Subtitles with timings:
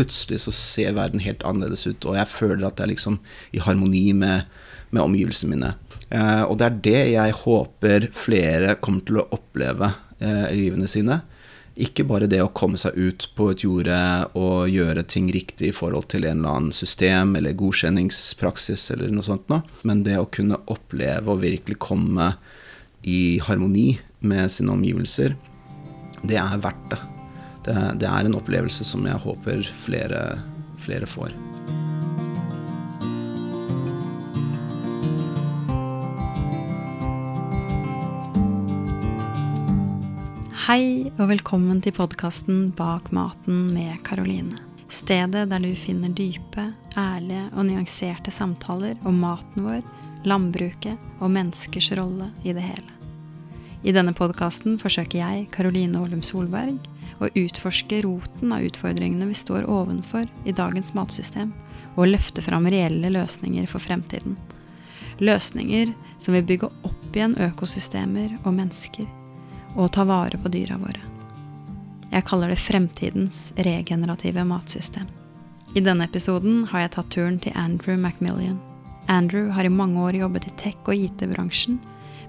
[0.00, 3.20] plutselig så ser verden helt annerledes ut, og jeg føler at jeg er liksom
[3.52, 4.48] i harmoni med,
[4.90, 5.74] med omgivelsene mine.
[6.10, 10.88] Eh, og det er det jeg håper flere kommer til å oppleve eh, i livene
[10.90, 11.20] sine.
[11.80, 14.00] Ikke bare det å komme seg ut på et jorde
[14.36, 19.24] og gjøre ting riktig i forhold til en eller annen system eller godkjenningspraksis eller noe
[19.24, 22.34] sånt noe, men det å kunne oppleve og virkelig komme
[23.06, 25.38] i harmoni med sine omgivelser,
[26.26, 27.00] det er verdt det.
[27.64, 30.20] Det, det er en opplevelse som jeg håper flere,
[30.80, 31.34] flere får.
[40.70, 44.56] Hei og velkommen til podkasten Bak maten med Karoline.
[44.90, 49.82] Stedet der du finner dype, ærlige og nyanserte samtaler om maten vår,
[50.24, 52.96] landbruket og menneskers rolle i det hele.
[53.82, 56.76] I denne podkasten forsøker jeg, Karoline Olum Solberg,
[57.20, 61.52] å utforske roten av utfordringene vi står ovenfor i dagens matsystem,
[61.96, 64.36] og løfte fram reelle løsninger for fremtiden.
[65.20, 69.08] Løsninger som vil bygge opp igjen økosystemer og mennesker
[69.76, 71.02] og ta vare på dyra våre.
[72.10, 75.06] Jeg kaller det fremtidens regenerative matsystem.
[75.76, 78.58] I denne episoden har jeg tatt turen til Andrew Macmillian.
[79.06, 81.78] Andrew har i mange år jobbet i tech- og IT-bransjen,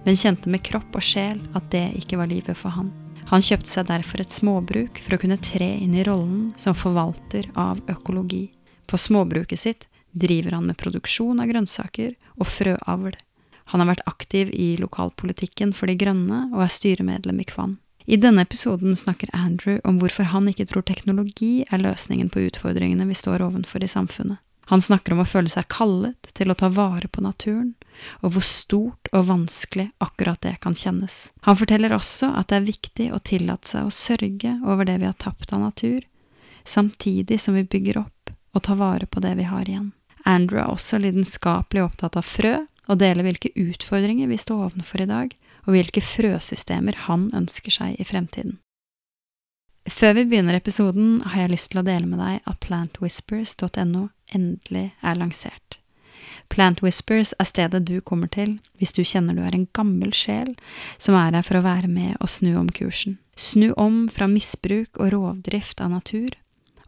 [0.05, 2.91] men kjente med kropp og sjel at det ikke var livet for han.
[3.31, 7.47] Han kjøpte seg derfor et småbruk for å kunne tre inn i rollen som forvalter
[7.55, 8.49] av økologi.
[8.91, 13.15] På småbruket sitt driver han med produksjon av grønnsaker og frøavl.
[13.71, 17.77] Han har vært aktiv i lokalpolitikken for De grønne og er styremedlem i Kvann.
[18.03, 23.07] I denne episoden snakker Andrew om hvorfor han ikke tror teknologi er løsningen på utfordringene
[23.07, 24.41] vi står ovenfor i samfunnet.
[24.71, 27.73] Han snakker om å føle seg kallet til å ta vare på naturen,
[28.23, 31.33] og hvor stort og vanskelig akkurat det kan kjennes.
[31.43, 35.09] Han forteller også at det er viktig å tillate seg å sørge over det vi
[35.09, 35.99] har tapt av natur,
[36.63, 39.91] samtidig som vi bygger opp og tar vare på det vi har igjen.
[40.23, 42.55] Andrew er også lidenskapelig opptatt av frø,
[42.87, 45.35] og deler hvilke utfordringer vi står ovenfor i dag,
[45.67, 48.61] og hvilke frøsystemer han ønsker seg i fremtiden.
[49.89, 54.91] Før vi begynner episoden, har jeg lyst til å dele med deg at plantwhispers.no endelig
[55.01, 55.81] er lansert.
[56.51, 60.51] Plant Whispers er stedet du kommer til hvis du kjenner du er en gammel sjel
[60.99, 63.17] som er her for å være med og snu om kursen.
[63.39, 66.35] Snu om fra misbruk og rovdrift av natur,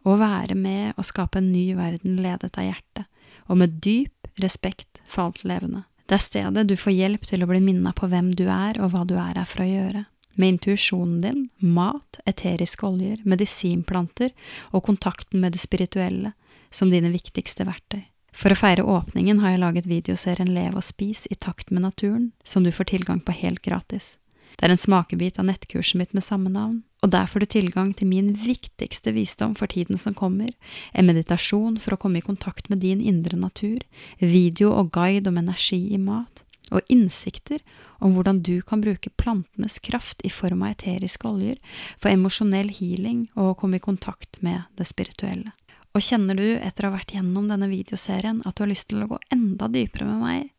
[0.04, 3.08] og være med og skape en ny verden ledet av hjertet,
[3.48, 5.86] og med dyp respekt for alt levende.
[6.04, 8.92] Det er stedet du får hjelp til å bli minna på hvem du er og
[8.92, 10.04] hva du er her for å gjøre.
[10.34, 14.32] Med intuisjonen din, mat, eteriske oljer, medisinplanter
[14.72, 16.34] og kontakten med det spirituelle
[16.74, 18.02] som dine viktigste verktøy.
[18.34, 22.32] For å feire åpningen har jeg laget videoserien Lev og spis i takt med naturen,
[22.42, 24.16] som du får tilgang på helt gratis.
[24.58, 27.92] Det er en smakebit av nettkurset mitt med samme navn, og der får du tilgang
[27.94, 30.50] til min viktigste visdom for tiden som kommer,
[30.94, 33.82] en meditasjon for å komme i kontakt med din indre natur,
[34.18, 37.62] video og guide om energi i mat, og innsikter
[38.04, 41.60] om hvordan du kan bruke plantenes kraft i form av eteriske oljer
[41.96, 45.54] for emosjonell healing og komme i kontakt med det spirituelle.
[45.94, 49.04] Og kjenner du etter å ha vært gjennom denne videoserien at du har lyst til
[49.04, 50.50] å gå enda dypere med meg,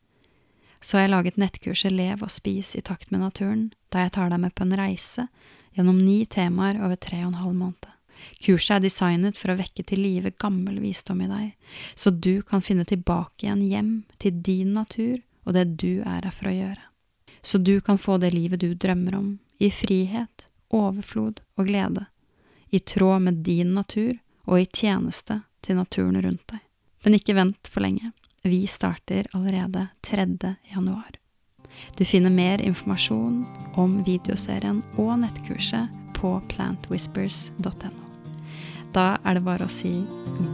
[0.81, 4.33] så har jeg laget nettkurset Lev og spis i takt med naturen, der jeg tar
[4.33, 5.27] deg med på en reise
[5.75, 7.91] gjennom ni temaer over tre og en halv måned.
[8.41, 11.53] Kurset er designet for å vekke til live gammel visdom i deg,
[11.93, 16.33] så du kan finne tilbake igjen hjem til din natur og det du er her
[16.33, 16.94] for å gjøre.
[17.45, 22.05] Så du kan få det livet du drømmer om, i frihet, overflod og glede,
[22.69, 24.15] i tråd med din natur
[24.49, 26.63] og i tjeneste til naturen rundt deg.
[27.05, 28.09] Men ikke vent for lenge.
[28.41, 30.55] Vi starter allerede 3.
[30.73, 31.19] januar.
[31.97, 33.45] Du finner mer informasjon
[33.77, 37.93] om videoserien og nettkurset på plantwhispers.no.
[38.89, 39.99] Da er det bare å si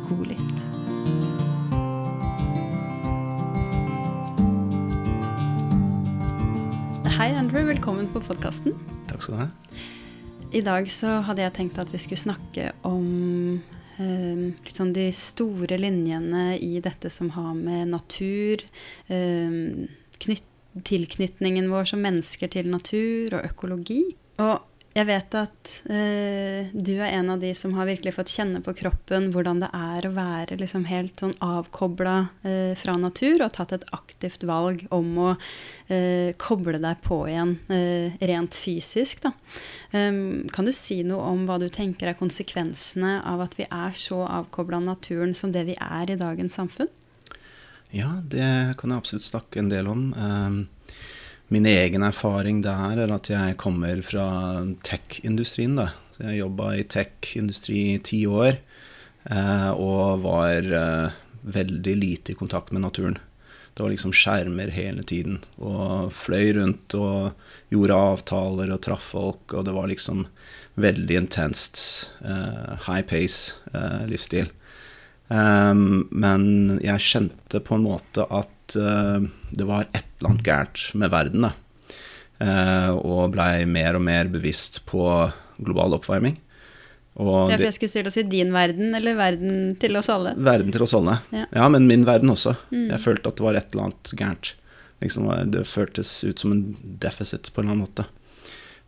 [0.10, 0.81] god lytt.
[7.22, 7.62] Hei, Andrew.
[7.68, 8.74] Velkommen på podkasten.
[9.06, 9.76] Takk skal du ha.
[10.58, 13.60] I dag så hadde jeg tenkt at vi skulle snakke om
[14.02, 18.66] eh, litt sånn de store linjene i dette som har med natur
[19.06, 19.54] eh,
[20.18, 20.50] knytt,
[20.88, 24.02] Tilknytningen vår som mennesker til natur og økologi.
[24.42, 28.60] Og jeg vet at uh, du er en av de som har virkelig fått kjenne
[28.64, 33.54] på kroppen hvordan det er å være liksom helt sånn avkobla uh, fra natur, og
[33.56, 37.56] tatt et aktivt valg om å uh, koble deg på igjen
[38.22, 39.24] rent fysisk.
[39.92, 43.96] Um, kan du si noe om hva du tenker er konsekvensene av at vi er
[43.96, 46.92] så avkobla av naturen som det vi er i dagens samfunn?
[47.92, 50.06] Ja, det kan jeg absolutt snakke en del om.
[50.16, 50.62] Um,
[51.52, 54.28] min egen erfaring der er at jeg kommer fra
[54.88, 55.76] tech-industrien.
[55.76, 55.92] da.
[56.16, 58.58] Så Jeg jobba i tech-industri i ti år.
[59.30, 61.12] eh, og var eh,
[61.44, 63.20] veldig lite i kontakt med naturen.
[63.76, 65.40] Det var liksom skjermer hele tiden.
[65.60, 67.34] Og fløy rundt og
[67.70, 69.54] gjorde avtaler og traff folk.
[69.54, 70.26] Og det var liksom
[70.76, 74.50] veldig intenst Eh, high pace uh, livsstil.
[75.32, 79.20] Um, men jeg kjente på en måte at uh,
[79.52, 81.50] det var et eller annet gærent med verden.
[81.50, 81.54] da.
[82.98, 85.04] og blei mer og mer bevisst på
[85.62, 86.40] global oppvarming.
[87.20, 90.32] Og Derfor jeg skulle stille å si din verden, eller verden til oss alle?
[90.40, 91.18] Verden til oss alle.
[91.36, 92.56] Ja, ja men min verden også.
[92.72, 92.88] Mm.
[92.94, 94.54] Jeg følte at det var et eller annet gærent.
[95.04, 96.64] Liksom, det føltes ut som en
[97.04, 98.08] deficit på en eller annen måte.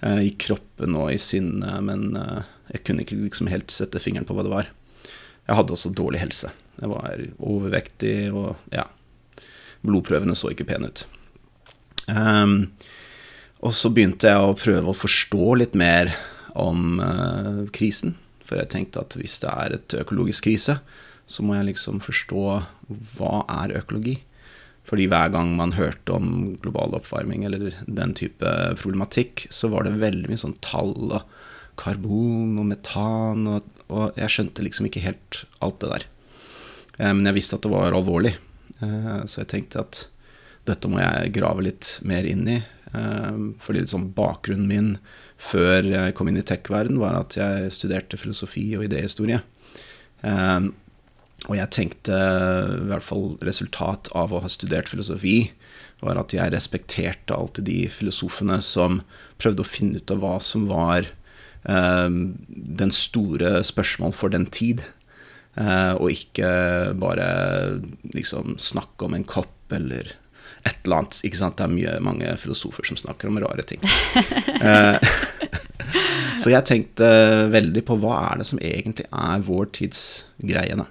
[0.06, 4.28] Eh, I kroppen og i sinnet, men eh, jeg kunne ikke liksom helt sette fingeren
[4.30, 4.72] på hva det var.
[5.44, 6.54] Jeg hadde også dårlig helse.
[6.80, 8.88] Jeg var overvektig, og ja
[9.84, 11.06] Blodprøvene så ikke pene ut.
[12.08, 12.74] Um,
[13.64, 16.12] og så begynte jeg å prøve å forstå litt mer
[16.60, 18.18] om uh, krisen.
[18.44, 20.78] For jeg tenkte at hvis det er et økologisk krise,
[21.26, 22.44] så må jeg liksom forstå
[23.16, 23.34] hva
[23.64, 24.18] er økologi.
[24.84, 28.50] Fordi hver gang man hørte om global oppvarming eller den type
[28.82, 31.22] problematikk, så var det veldig mye sånn tall og
[31.80, 36.06] karbon og metan, og, og jeg skjønte liksom ikke helt alt det der.
[37.00, 38.36] Eh, men jeg visste at det var alvorlig,
[39.30, 40.06] så jeg tenkte at
[40.68, 42.60] dette må jeg grave litt mer inn i.
[42.94, 44.94] Fordi liksom bakgrunnen min
[45.44, 49.42] før jeg kom inn i tech-verden, var at jeg studerte filosofi og idéhistorie.
[50.22, 50.70] Um,
[51.50, 55.52] og jeg tenkte, i hvert fall resultat av å ha studert filosofi,
[56.04, 59.02] var at jeg respekterte alltid de filosofene som
[59.42, 61.10] prøvde å finne ut av hva som var
[61.64, 64.84] den store spørsmål for den tid.
[65.54, 66.48] Uh, og ikke
[66.98, 67.26] bare
[68.16, 70.16] liksom snakke om en kopp eller
[70.64, 71.20] et eller annet.
[71.28, 71.60] Ikke sant?
[71.60, 73.84] Det er mye, mange filosofer som snakker om rare ting.
[74.64, 74.98] uh,
[76.42, 77.08] så jeg tenkte
[77.54, 80.02] veldig på hva er det som egentlig er vår tids
[80.42, 80.78] greie.
[80.80, 80.88] Da.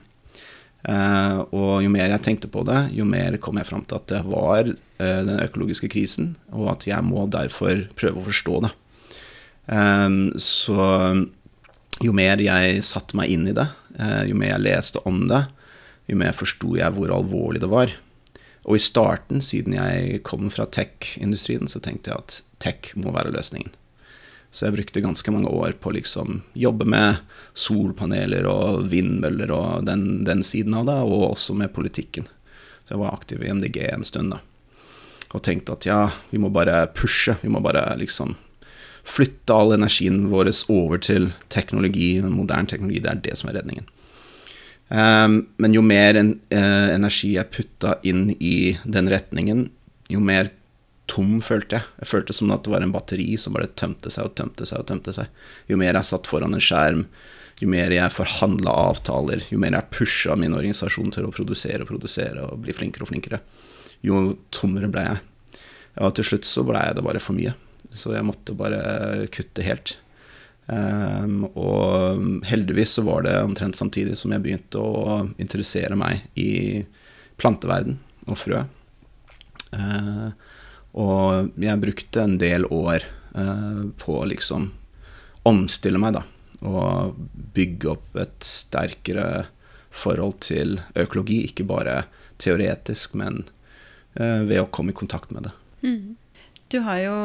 [0.82, 4.08] Uh, og jo mer jeg tenkte på det, jo mer kom jeg fram til at
[4.10, 8.72] det var uh, den økologiske krisen, og at jeg må derfor prøve å forstå det.
[9.70, 10.82] Um, så
[12.02, 13.68] jo mer jeg satte meg inn i det,
[13.98, 15.42] jo mer jeg leste om det,
[16.08, 17.92] jo mer forsto jeg hvor alvorlig det var.
[18.62, 23.32] Og i starten, siden jeg kom fra tech-industrien, så tenkte jeg at tech må være
[23.34, 23.72] løsningen.
[24.52, 27.22] Så jeg brukte ganske mange år på å liksom jobbe med
[27.56, 32.28] solpaneler og vindmøller og den, den, siden av det, og også med politikken.
[32.84, 34.42] Så jeg var aktiv i MDG en stund, da.
[35.32, 37.38] Og tenkte at ja, vi må bare pushe.
[37.40, 38.36] Vi må bare liksom
[39.04, 43.02] flytte all energien vår over til teknologi, moderne teknologi.
[43.02, 43.88] Det er det som er redningen.
[44.92, 49.70] Um, men jo mer uh, energi jeg putta inn i den retningen,
[50.12, 50.50] jo mer
[51.10, 51.88] tom, følte jeg.
[52.02, 54.82] Jeg følte som at det var en batteri som bare tømte seg og tømte seg
[54.82, 55.32] og tømte seg.
[55.70, 57.06] Jo mer jeg satt foran en skjerm,
[57.62, 61.90] jo mer jeg forhandla avtaler, jo mer jeg pusha min organisasjon til å produsere og
[61.90, 63.42] produsere og bli flinkere og flinkere,
[64.04, 64.22] jo
[64.54, 65.22] tommere ble jeg.
[66.02, 67.52] Og til slutt så ble det bare for mye.
[67.92, 69.96] Så jeg måtte bare kutte helt.
[70.66, 76.84] Um, og heldigvis så var det omtrent samtidig som jeg begynte å interessere meg i
[77.40, 77.98] planteverden
[78.30, 78.62] og frø.
[79.74, 80.30] Uh,
[80.92, 83.04] og jeg brukte en del år
[83.34, 84.70] uh, på å liksom
[85.48, 86.24] omstille meg, da.
[86.62, 87.18] Og
[87.56, 89.48] bygge opp et sterkere
[89.92, 91.42] forhold til økologi.
[91.48, 92.04] Ikke bare
[92.40, 93.42] teoretisk, men
[94.20, 95.56] uh, ved å komme i kontakt med det.
[95.82, 96.14] Mm.
[96.72, 97.16] Du har jo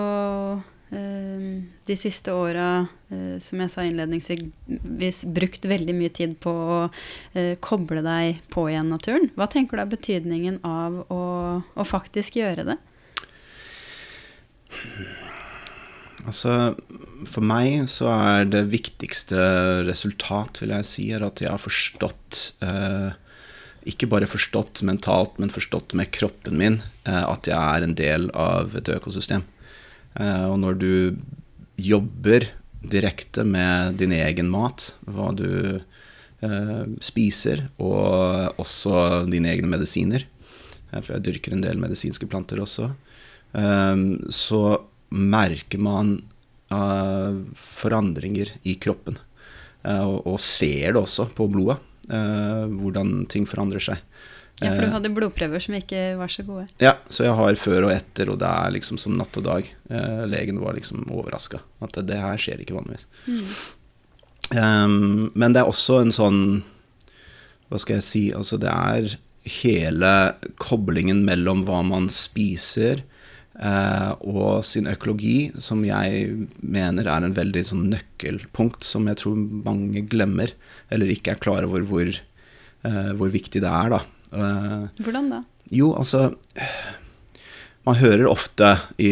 [0.92, 1.44] eh,
[1.88, 6.80] de siste åra, eh, som jeg sa innledningsvis, brukt veldig mye tid på å
[7.32, 9.30] eh, koble deg på igjen naturen.
[9.40, 11.22] Hva tenker du er betydningen av å,
[11.64, 12.78] å faktisk gjøre det?
[16.28, 16.76] Altså,
[17.30, 19.40] for meg så er det viktigste
[19.88, 23.16] resultat, vil jeg si, er at jeg har forstått eh,
[23.88, 28.30] Ikke bare forstått mentalt, men forstått med kroppen min eh, at jeg er en del
[28.36, 29.46] av et økosystem.
[30.20, 30.92] Eh, og når du
[31.80, 32.50] jobber
[32.88, 40.28] direkte med din egen mat, hva du eh, spiser, og også dine egne medisiner,
[40.92, 42.86] for jeg dyrker en del medisinske planter også,
[44.32, 44.60] så
[45.12, 46.14] merker man
[47.60, 49.18] forandringer i kroppen.
[49.84, 51.76] Og, ser det også på blodet,
[52.08, 54.04] hvordan ting forandrer seg.
[54.58, 56.64] Ja, For du hadde blodprøver som ikke var så gode?
[56.82, 59.68] Ja, så jeg har før og etter, og det er liksom som natt og dag.
[60.32, 61.60] legen var liksom overraska.
[61.86, 63.06] At det, her skjer ikke vanligvis.
[63.28, 63.52] Mm.
[64.56, 66.42] Um, men det er også en sånn
[67.68, 68.22] Hva skal jeg si?
[68.32, 70.12] Altså, det er hele
[70.60, 73.17] koblingen mellom hva man spiser, eh,
[73.58, 80.04] og sin økologi, som jeg mener er en veldig sånn nøkkelpunkt som jeg tror mange
[80.12, 80.54] glemmer,
[80.94, 83.90] eller ikke er klar over hvor, eh, hvor viktig det er.
[83.96, 84.02] da.
[84.38, 85.42] Eh, Hvordan da?
[85.74, 86.28] Jo, altså
[87.88, 89.10] man hører ofte i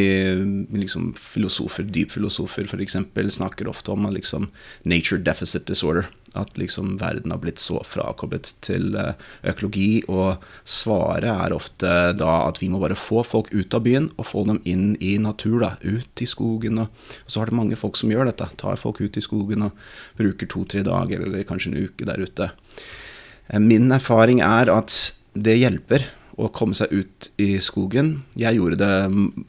[0.76, 2.98] liksom, filosofer, dypfilosofer f.eks.,
[3.38, 4.50] snakker ofte om liksom,
[4.84, 6.10] nature deficit disorder.
[6.36, 9.14] At liksom, verden har blitt så frakoblet til eh,
[9.48, 10.02] økologi.
[10.12, 14.28] Og svaret er ofte da at vi må bare få folk ut av byen og
[14.34, 15.62] få dem inn i natur.
[15.64, 16.84] da, Ut i skogen.
[16.84, 16.92] Og,
[17.24, 18.50] og så har det mange folk som gjør dette.
[18.60, 19.88] Tar folk ut i skogen og
[20.20, 22.52] bruker to-tre dager eller kanskje en uke der ute.
[23.48, 25.00] Eh, min erfaring er at
[25.32, 28.18] det hjelper å komme seg ut i skogen.
[28.36, 28.96] Jeg gjorde det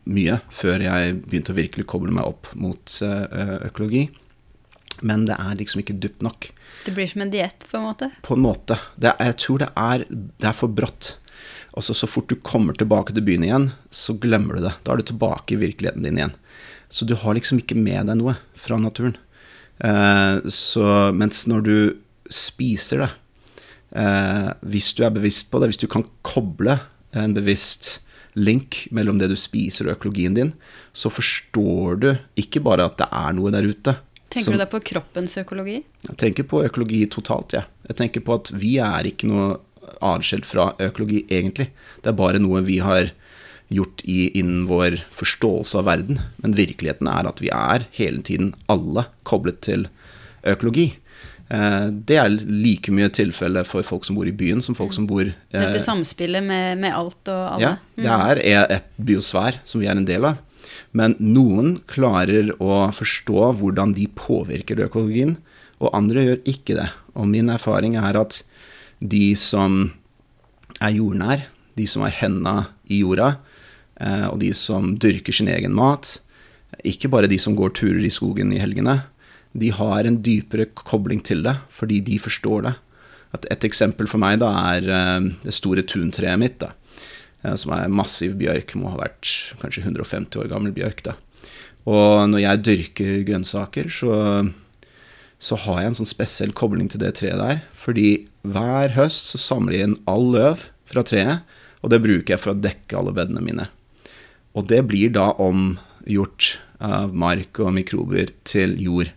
[0.06, 4.06] mye før jeg begynte å virkelig koble meg opp mot eh, økologi.
[5.04, 6.50] Men det er liksom ikke dypt nok.
[6.86, 8.10] Det blir som en diett, på en måte?
[8.24, 8.78] På en måte.
[9.02, 11.16] Er, jeg tror det er, det er for brått.
[11.76, 14.76] Og så, så fort du kommer tilbake til byen igjen, så glemmer du det.
[14.86, 16.36] Da er du tilbake i virkeligheten din igjen.
[16.88, 19.18] Så du har liksom ikke med deg noe fra naturen.
[19.84, 21.76] Eh, så, mens når du
[22.32, 23.10] spiser det,
[23.96, 26.78] eh, hvis du er bevisst på det, hvis du kan koble
[27.16, 28.00] en bevisst
[28.36, 30.52] link mellom det du spiser og økologien din,
[30.92, 33.96] så forstår du ikke bare at det er noe der ute.
[34.28, 35.78] Tenker som, du da på kroppens økologi?
[36.04, 37.64] Jeg tenker på økologi totalt, ja.
[37.88, 39.54] Jeg tenker på at vi er ikke noe
[40.04, 41.70] atskilt fra økologi, egentlig.
[42.02, 43.12] Det er bare noe vi har
[43.72, 46.20] gjort i, innen vår forståelse av verden.
[46.42, 49.88] Men virkeligheten er at vi er hele tiden alle koblet til
[50.46, 50.90] økologi.
[51.46, 55.06] Eh, det er like mye tilfelle for folk som bor i byen, som folk som
[55.06, 57.62] bor eh, Dette samspillet med, med, alt og alle?
[57.62, 58.24] Ja, det mm.
[58.56, 60.42] er et biosfær som vi er en del av.
[60.96, 65.36] Men noen klarer å forstå hvordan de påvirker økologien,
[65.78, 66.88] og andre gjør ikke det.
[67.14, 68.40] Og min erfaring er at
[68.98, 69.92] de som
[70.80, 72.56] er jordnær, de som har henda
[72.88, 73.36] i jorda,
[74.00, 76.16] eh, og de som dyrker sin egen mat,
[76.86, 79.02] ikke bare de som går turer i skogen i helgene,
[79.56, 82.74] de har en dypere kobling til det, fordi de forstår det.
[83.36, 86.72] At et eksempel for meg da er uh, det store tuntreet mitt, da,
[87.44, 89.32] uh, som er massiv bjørk, må ha vært
[89.62, 91.04] kanskje 150 år gammel bjørk.
[91.08, 91.16] da.
[91.86, 94.14] Og når jeg dyrker grønnsaker, så,
[95.38, 97.62] så har jeg en sånn spesiell kobling til det treet der.
[97.78, 101.46] Fordi hver høst så samler jeg inn all løv fra treet,
[101.84, 103.68] og det bruker jeg for å dekke alle bedene mine.
[104.56, 109.12] Og det blir da omgjort av mark og mikrober til jord.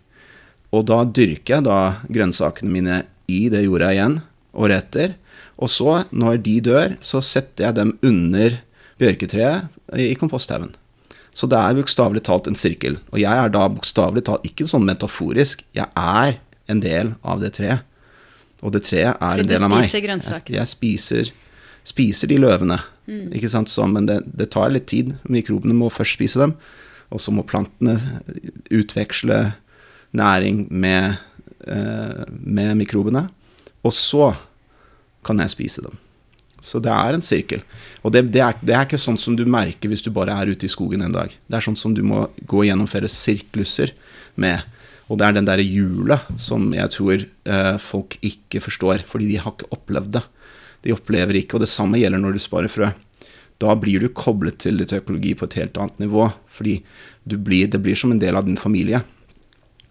[0.70, 1.78] Og da dyrker jeg da
[2.12, 3.00] grønnsakene mine
[3.30, 4.20] i det jorda igjen
[4.54, 5.16] året etter.
[5.60, 8.60] Og så, når de dør, så setter jeg dem under
[9.00, 10.72] bjørketreet i komposthaugen.
[11.36, 12.98] Så det er bokstavelig talt en sirkel.
[13.12, 17.54] Og jeg er da bokstavelig talt ikke sånn metaforisk, jeg er en del av det
[17.58, 17.86] treet.
[18.60, 19.86] Og det treet er en del av meg.
[19.88, 21.30] Jeg, jeg spiser,
[21.88, 22.76] spiser, de løvene.
[23.08, 23.30] Mm.
[23.38, 23.70] Ikke sant?
[23.72, 25.14] Så, men det, det, tar litt tid.
[25.32, 26.52] Mikrobene må først spise dem.
[27.10, 27.96] Og så må plantene
[28.68, 29.40] utveksle
[30.16, 31.16] næring med,
[31.66, 33.28] eh, med mikrobene.
[33.84, 34.32] Og så
[35.24, 35.98] kan jeg spise dem.
[36.60, 37.62] Så det er en sirkel.
[38.04, 40.52] Og det, det, er, det, er, ikke sånn som du merker hvis du bare er
[40.52, 41.32] ute i skogen en dag.
[41.32, 43.94] Det er sånn som du må gå gjennom flere sirkluser
[44.40, 44.66] med.
[45.08, 49.40] Og det er den derre hjulet som jeg tror eh, folk ikke forstår, fordi de
[49.40, 50.24] har ikke opplevd det.
[50.84, 52.92] De opplever ikke, og det samme gjelder når du sparer frø.
[53.60, 56.78] Da blir du koblet til litt økologi på et helt annet nivå, fordi
[57.24, 59.02] blir, det blir som en del av din familie.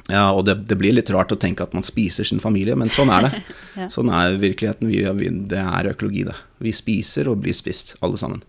[0.09, 2.89] Ja, og det, det, blir litt rart å tenke at man spiser sin familie, men
[2.93, 3.41] sånn er det.
[3.79, 3.89] ja.
[3.93, 4.89] Sånn er virkeligheten.
[4.89, 6.37] Vi, vi, det er økologi, det.
[6.65, 8.41] Vi spiser og blir spist, alle sammen.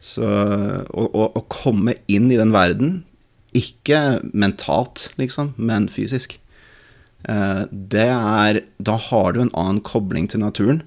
[0.00, 3.00] Så å, komme inn i den verden,
[3.56, 6.36] ikke mentalt, liksom, men fysisk,
[7.26, 10.84] eh, det er Da har du en annen kobling til naturen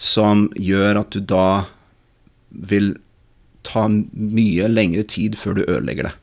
[0.00, 1.68] som gjør at du da
[2.50, 2.94] vil
[3.62, 6.14] ta mye lengre tid før du ødelegger det.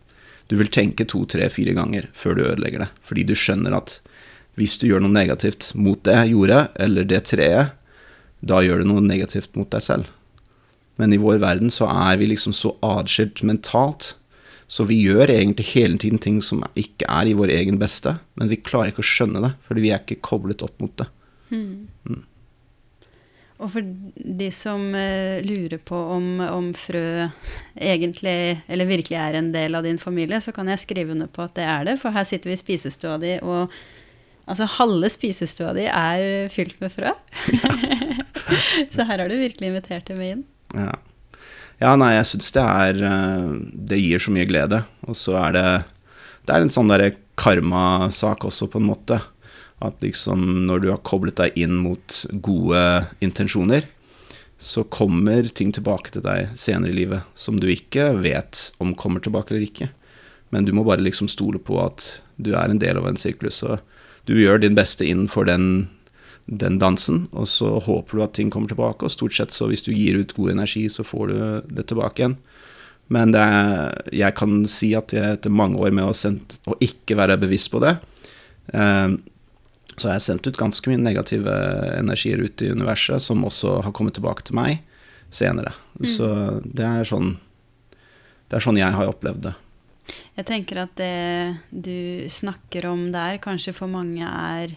[0.47, 2.91] Du vil tenke to, tre, fire ganger før du ødelegger det.
[3.03, 3.97] Fordi du skjønner at
[4.57, 7.73] hvis du gjør noe negativt mot det jordet eller det treet,
[8.41, 10.13] da gjør du noe negativt mot deg selv.
[10.97, 14.15] Men i vår verden så er vi liksom så atskilt mentalt.
[14.67, 18.49] Så vi gjør egentlig hele tiden ting som ikke er i vår egen beste, men
[18.51, 21.07] vi klarer ikke å skjønne det, fordi vi er ikke koblet opp mot det.
[21.53, 22.25] Mm.
[23.57, 27.25] Og for de som uh, lurer på om, om, frø
[27.73, 31.45] egentlig, eller virkelig er en del av din familie, så kan jeg skrive under på
[31.47, 31.97] at det er det.
[32.01, 33.73] For her sitter vi i spisestua di, og
[34.45, 37.15] altså halve spisestua di er fylt med frø.
[38.93, 40.45] så her har du virkelig invitert dem inn.
[40.77, 40.93] Ja.
[41.81, 43.51] ja nei, jeg syns det er eh,
[43.89, 44.83] Det gir så mye glede.
[45.07, 45.67] Og så er det
[46.45, 49.17] Det er en sånn derre karmasak også, på en måte.
[49.83, 52.81] At liksom når du har koblet deg inn mot gode
[53.21, 53.85] intensjoner,
[54.57, 59.21] så kommer ting tilbake til deg senere i livet som du ikke vet om kommer
[59.21, 59.91] tilbake eller ikke.
[60.49, 62.07] Men du må bare liksom stole på at
[62.41, 63.61] du er en del av en sirkulus.
[63.67, 63.77] Og
[64.25, 65.87] du gjør din beste innenfor den,
[66.47, 69.05] den dansen, og så håper du at ting kommer tilbake.
[69.05, 71.37] Og stort sett så hvis du gir ut god energi, så får du
[71.77, 72.37] det tilbake igjen.
[73.13, 77.15] Men er, jeg kan si at jeg etter mange år med å, sendt, å ikke
[77.19, 77.93] være bevisst på det,
[78.75, 79.13] eh,
[79.97, 81.53] så har jeg sendt ut ganske mye negative
[81.97, 84.83] energier ut i universet, som også har kommet tilbake til meg
[85.33, 85.73] senere.
[85.97, 86.09] Mm.
[86.09, 86.27] Så
[86.63, 87.37] det er sånn
[88.47, 89.53] Det er sånn jeg har opplevd det.
[90.37, 94.71] Jeg tenker at det du snakker om der, kanskje for mange er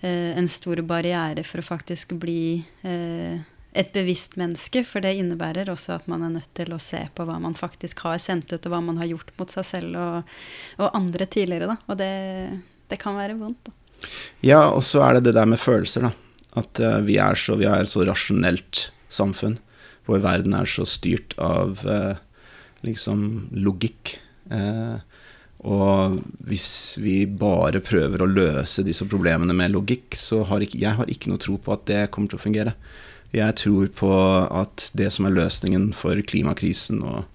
[0.00, 3.42] eh, en stor barriere for å faktisk bli eh,
[3.76, 4.84] et bevisst menneske.
[4.88, 8.06] For det innebærer også at man er nødt til å se på hva man faktisk
[8.06, 10.32] har sendt ut, og hva man har gjort mot seg selv og,
[10.80, 11.74] og andre tidligere.
[11.74, 11.76] Da.
[11.90, 12.14] Og det,
[12.88, 13.68] det kan være vondt.
[13.68, 13.76] Da.
[14.44, 16.12] Ja, og så er det det der med følelser, da.
[16.58, 19.58] At uh, vi, er så, vi er så rasjonelt samfunn.
[20.08, 22.16] hvor verden er så styrt av uh,
[22.82, 24.16] liksom logikk.
[24.50, 24.98] Uh,
[25.60, 26.16] og
[26.48, 31.12] hvis vi bare prøver å løse disse problemene med logikk, så har ikke, jeg har
[31.12, 32.74] ikke noe tro på at det kommer til å fungere.
[33.36, 37.28] Jeg tror på at det som er løsningen for klimakrisen og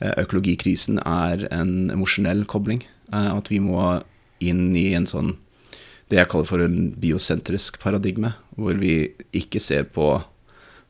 [0.00, 2.82] økologikrisen, er en emosjonell kobling.
[3.14, 4.00] At vi må
[4.44, 5.34] inn i en sånn
[6.08, 10.16] det jeg kaller for en biosentrisk paradigme, hvor vi ikke ser på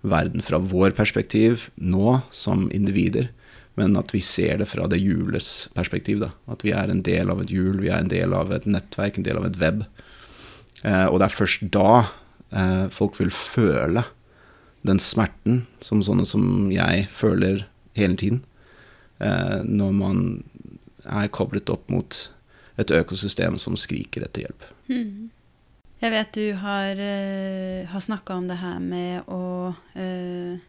[0.07, 3.33] verden fra vår perspektiv nå som individer,
[3.79, 6.23] men at vi ser det fra det hjulets perspektiv.
[6.23, 6.31] Da.
[6.51, 9.19] At vi er en del av et hjul, vi er en del av et nettverk,
[9.19, 9.85] en del av et web.
[10.83, 11.91] Eh, og det er først da
[12.55, 14.05] eh, folk vil føle
[14.87, 17.67] den smerten som sånne som jeg føler
[17.99, 18.43] hele tiden,
[19.19, 20.25] eh, når man
[21.07, 22.19] er koblet opp mot
[22.79, 24.67] et økosystem som skriker etter hjelp.
[24.89, 25.29] Mm.
[25.99, 30.67] Jeg vet du har, uh, har snakka om det her med å uh,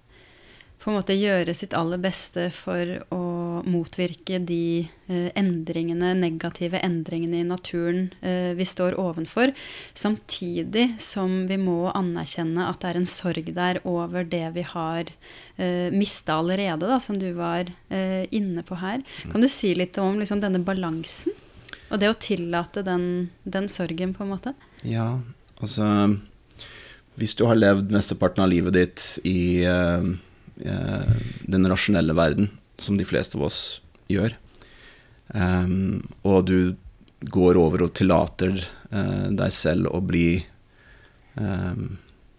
[0.79, 3.23] på en måte gjøre sitt aller beste for å
[3.67, 9.51] motvirke de uh, endringene, negative endringene i naturen uh, vi står ovenfor,
[9.93, 15.11] samtidig som vi må anerkjenne at det er en sorg der over det vi har
[15.11, 19.03] uh, mista allerede, da, som du var uh, inne på her.
[19.33, 21.35] Kan du si litt om liksom, denne balansen?
[21.89, 24.53] Og det å tillate den, den, sorgen, på en måte.
[24.87, 25.19] Ja,
[25.59, 25.85] altså
[27.19, 30.05] Hvis du har levd mesteparten av livet ditt i uh,
[30.63, 31.15] uh,
[31.49, 33.59] den rasjonelle verden, som de fleste av oss
[34.07, 34.37] gjør,
[35.33, 36.59] um, og du
[37.27, 38.61] går over og tillater
[38.93, 40.39] uh, deg selv å bli
[41.35, 41.97] um,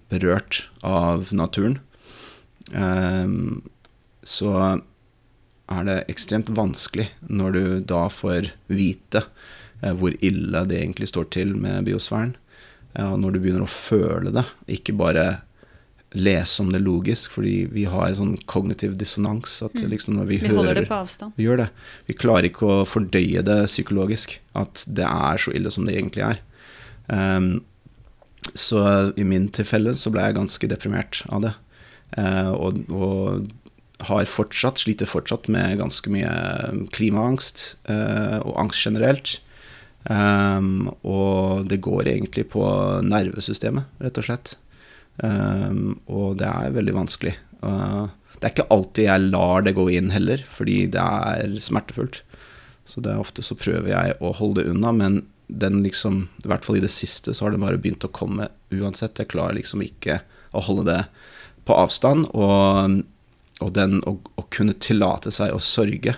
[0.09, 1.77] berørt av naturen,
[2.73, 3.61] um,
[4.25, 4.81] så
[5.71, 9.25] er det ekstremt vanskelig når du da får vite
[9.83, 12.37] eh, hvor ille det egentlig står til med biosfæren.
[12.91, 14.43] Når du begynner å føle det,
[14.75, 15.25] ikke bare
[16.13, 19.61] lese om det logisk, fordi vi har en sånn kognitiv dissonans.
[19.63, 19.89] At mm.
[19.93, 21.35] liksom når vi, vi holder det på avstand.
[21.39, 21.69] Vi gjør det.
[22.09, 26.27] Vi klarer ikke å fordøye det psykologisk, at det er så ille som det egentlig
[26.27, 26.43] er.
[27.07, 27.53] Um,
[28.57, 28.83] så
[29.21, 31.55] i min tilfelle så ble jeg ganske deprimert av det.
[32.19, 33.51] Uh, og, og,
[34.09, 36.33] har fortsatt, sliter fortsatt med ganske mye
[36.95, 39.37] klimaangst uh, og angst generelt.
[40.09, 42.65] Um, og det går egentlig på
[43.05, 44.55] nervesystemet, rett og slett.
[45.21, 47.35] Um, og det er veldig vanskelig.
[47.61, 48.09] Uh,
[48.39, 52.23] det er ikke alltid jeg lar det gå inn heller, fordi det er smertefullt.
[52.89, 56.49] Så det er ofte så prøver jeg å holde det unna, men den liksom, i
[56.49, 59.19] hvert fall i det siste, så har det bare begynt å komme uansett.
[59.19, 60.21] Jeg klarer liksom ikke
[60.57, 61.01] å holde det
[61.69, 62.31] på avstand.
[62.33, 63.03] Og
[63.61, 66.17] og den å, å, kunne tillate seg å sørge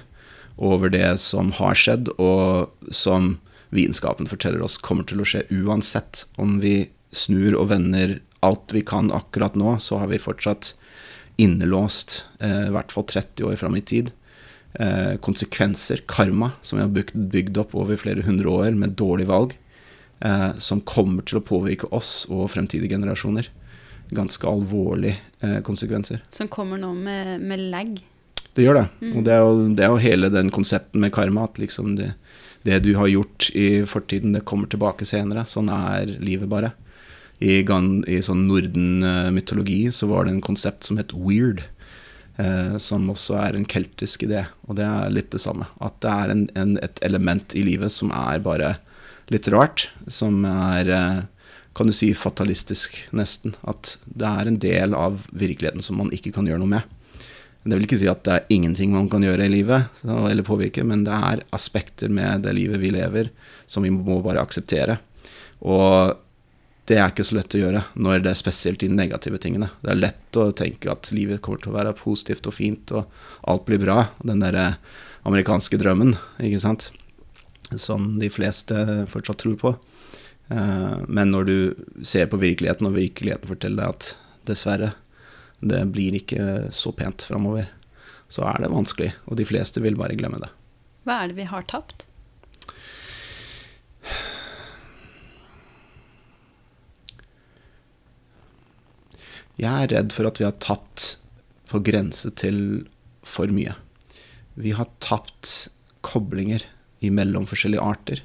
[0.63, 3.37] over det som har skjedd, og som
[3.73, 6.27] vitenskapen forteller oss kommer til å skje uansett.
[6.41, 10.75] Om vi snur og vender alt vi kan akkurat nå, så har vi fortsatt
[11.41, 14.13] innelåst eh, i hvert fall 30 år fram i tid.
[14.75, 19.29] Eh, konsekvenser, karma, som vi har bygd, bygd, opp over flere hundre år med dårlig
[19.33, 19.57] valg,
[20.21, 23.49] eh, som kommer til å påvirke oss og fremtidige generasjoner
[24.14, 26.22] ganske alvorlige eh, konsekvenser.
[26.31, 27.92] Som kommer nå med, med lag?
[28.53, 28.87] Det gjør det.
[29.01, 29.12] Mm.
[29.16, 31.46] Og det er, jo, det er, jo, hele den konsepten med karma.
[31.48, 32.12] At liksom det,
[32.66, 35.46] det, du har gjort i fortiden, det kommer tilbake senere.
[35.48, 36.75] Sånn er livet bare.
[37.42, 41.64] I, i sånn Norden-mytologi så var det en konsept som het weird.
[42.40, 44.44] Eh, som også er en keltisk idé.
[44.68, 45.68] Og det er litt det samme.
[45.85, 48.77] At det er en, en, et element i livet som er bare
[49.33, 49.88] litt rart.
[50.12, 51.20] Som er eh,
[51.73, 53.55] kan du si, fatalistisk, nesten.
[53.69, 56.99] At det er en del av virkeligheten som man ikke kan gjøre noe med.
[57.63, 60.83] Det vil ikke si at det er ingenting man kan gjøre i livet, eller påvirke,
[60.87, 63.31] men det er aspekter med det livet vi lever,
[63.71, 64.99] som vi må bare akseptere.
[65.63, 66.19] Og
[66.91, 69.71] det er ikke så lett å gjøre når det er spesielt de negative tingene.
[69.79, 73.07] Det er lett å tenke at livet kommer til å være positivt og fint, og
[73.47, 74.09] alt blir bra.
[74.27, 74.73] Den derre
[75.23, 76.91] amerikanske drømmen, ikke sant.
[77.79, 79.77] Som de fleste fortsatt tror på.
[80.53, 81.57] Eh, men når du
[82.05, 84.11] ser på virkeligheten, og virkeligheten forteller deg at
[84.51, 84.93] dessverre,
[85.62, 87.69] det blir ikke så pent framover,
[88.33, 89.12] så er det vanskelig.
[89.31, 90.51] Og de fleste vil bare glemme det.
[91.07, 92.07] Hva er det vi har tapt?
[99.61, 101.17] Jeg er redd for at vi har tapt
[101.71, 102.59] på grense til
[103.23, 103.75] for mye.
[104.59, 105.71] Vi har tapt
[106.05, 106.65] koblinger
[107.05, 108.23] imellom forskjellige arter.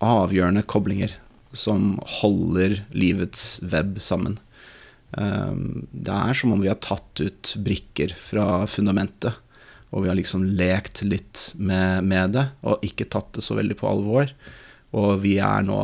[0.00, 1.14] Eh, avgjørende koblinger
[1.56, 4.38] som holder livets web sammen.
[5.16, 5.54] Eh,
[5.92, 9.32] det er som om vi har tatt ut brikker fra fundamentet,
[9.90, 13.78] og vi har liksom lekt litt med, med det, og ikke tatt det så veldig
[13.78, 14.32] på alvor.
[14.96, 15.78] Og vi er nå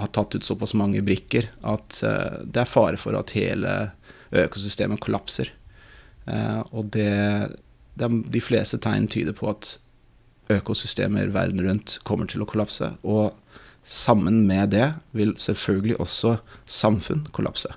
[0.00, 3.90] har tatt ut såpass mange brikker at uh, det er fare for at hele
[4.30, 5.50] økosystemet kollapser.
[6.24, 7.10] Uh, og det,
[7.98, 9.74] det De fleste tegn tyder på at
[10.50, 12.92] økosystemer verden rundt kommer til å kollapse.
[13.02, 13.34] Og
[13.82, 17.72] sammen med det vil selvfølgelig også samfunn kollapse.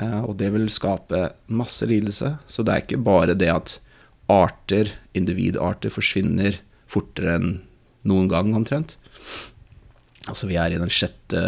[0.00, 2.34] Uh, og det vil skape masse lidelse.
[2.48, 3.78] Så det er ikke bare det at
[4.30, 7.50] arter, individarter, forsvinner fortere enn
[8.08, 8.96] noen gang, omtrent.
[10.30, 11.40] Altså vi er i den sjette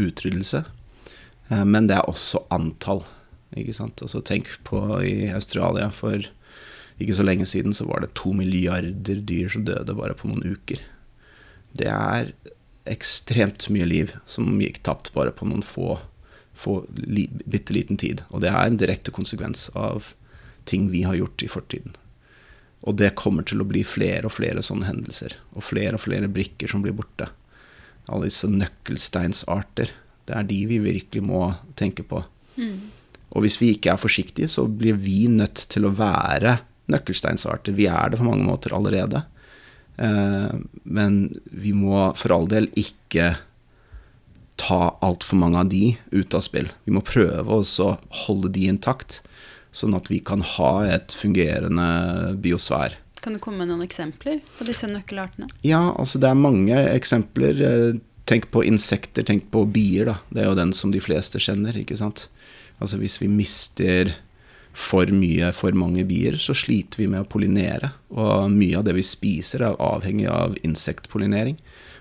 [0.00, 0.62] utryddelse.
[1.50, 3.02] Eh, men det er også antall.
[3.58, 4.00] Ikke sant?
[4.04, 6.30] Altså tenk på i Australia for
[7.02, 10.54] ikke så lenge siden så var det to milliarder dyr som døde bare på noen
[10.54, 10.80] uker.
[11.76, 12.32] Det er
[12.88, 15.98] ekstremt mye liv som gikk tapt bare på noen få,
[16.58, 18.24] få li, bitte liten tid.
[18.30, 20.12] Og det er en direkte konsekvens av
[20.68, 21.94] ting vi har gjort i fortiden.
[22.82, 25.36] Og det kommer til å bli flere og flere sånne hendelser.
[25.54, 27.30] Og flere og flere brikker som blir borte
[28.10, 29.92] alle disse nøkkelsteinsarter.
[30.26, 31.44] Det er de vi virkelig må
[31.78, 32.22] tenke på.
[32.56, 32.90] Mm.
[33.32, 36.58] Og hvis vi ikke er forsiktige, så blir vi nødt til å være
[36.92, 37.74] nøkkelsteinsarter.
[37.76, 39.22] Vi er det på mange måter allerede.
[40.02, 43.32] Eh, men vi må for all del ikke
[44.62, 46.70] ta altfor mange av de ut av spill.
[46.86, 47.92] Vi må prøve å
[48.26, 49.20] holde de intakt,
[49.72, 52.98] sånn at vi kan ha et fungerende biosfær.
[53.22, 55.48] Kan du komme med noen eksempler på disse nøkkelartene?
[55.66, 57.62] Ja, altså det er mange eksempler.
[57.68, 60.18] Eh, tenk på insekter, tenk på bier, da.
[60.30, 62.26] Det er jo den som de fleste kjenner, ikke sant.
[62.82, 64.16] Altså hvis vi mister
[64.72, 67.92] for mye, for mange bier, så sliter vi med å pollinere.
[68.14, 71.58] Og mye av det vi spiser, er avhengig av insektpollinering.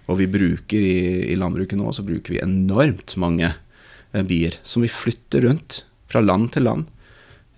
[0.07, 4.85] Og vi bruker i, i landbruket nå, så bruker vi enormt mange eh, bier som
[4.85, 6.89] vi flytter rundt fra land til land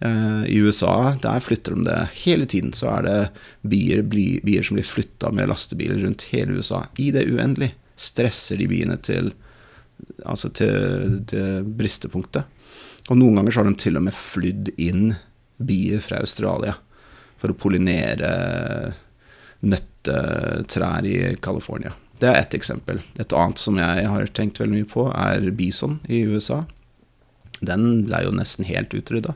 [0.04, 2.74] Eh, I USA der flytter de det hele tiden.
[2.76, 3.20] Så er det
[3.62, 6.84] bier, bier som blir flytta med lastebiler rundt hele USA.
[6.98, 7.78] I det uendelige.
[7.96, 9.32] Stresser de biene til,
[10.26, 12.50] altså til, til bristepunktet.
[13.12, 15.16] Og noen ganger så har de til og med flydd inn
[15.64, 16.78] bier fra Australia
[17.42, 18.30] for å pollinere
[19.64, 21.92] nøttetrær i California.
[22.20, 23.02] Det er ett eksempel.
[23.20, 26.62] Et annet som jeg har tenkt veldig mye på, er bison i USA.
[27.64, 29.36] Den ble jo nesten helt utrydda.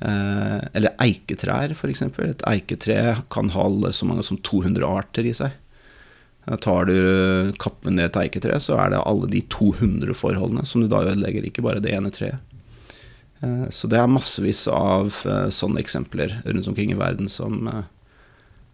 [0.00, 2.04] Eh, eller eiketrær, f.eks.
[2.26, 3.00] Et eiketre
[3.32, 5.56] kan ha så mange som 200 arter i seg.
[6.62, 10.88] Tar du kappen ned et eiketre, så er det alle de 200 forholdene som du
[10.90, 12.40] da ødelegger, ikke bare det ene treet.
[13.40, 17.68] Eh, så det er massevis av eh, sånne eksempler rundt omkring i verden som,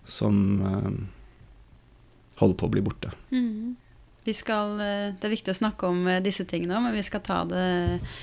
[0.05, 0.39] som
[2.41, 3.13] holder på å bli borte.
[3.31, 3.77] Mm.
[4.27, 8.17] Skal, det er viktig å snakke om disse tingene, men vi skal ta det eh,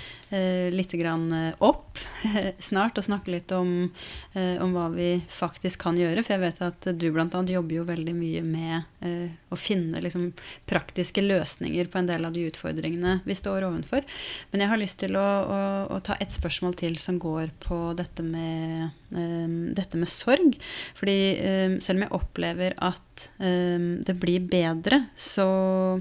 [0.74, 1.28] litt grann
[1.62, 2.00] opp
[2.60, 3.92] snart og snakke litt om,
[4.34, 6.24] eh, om, hva vi faktisk kan gjøre.
[6.24, 7.28] For jeg vet at du bl.a.
[7.30, 10.32] jobber jo veldig mye med eh, å finne liksom,
[10.70, 14.06] praktiske løsninger på en del av de utfordringene vi står ovenfor.
[14.52, 15.62] Men jeg har lyst til å, å,
[15.98, 20.58] å ta et spørsmål til som går på dette med, eh, dette med sorg.
[21.00, 25.50] Fordi eh, selv om jeg opplever at eh, det blir bedre, så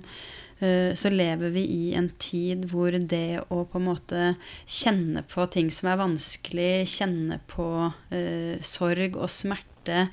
[0.02, 0.31] Eh,
[0.62, 4.26] så lever vi i en tid hvor det å på en måte
[4.66, 10.06] kjenne på ting som er vanskelig, kjenne på uh, sorg og smerte,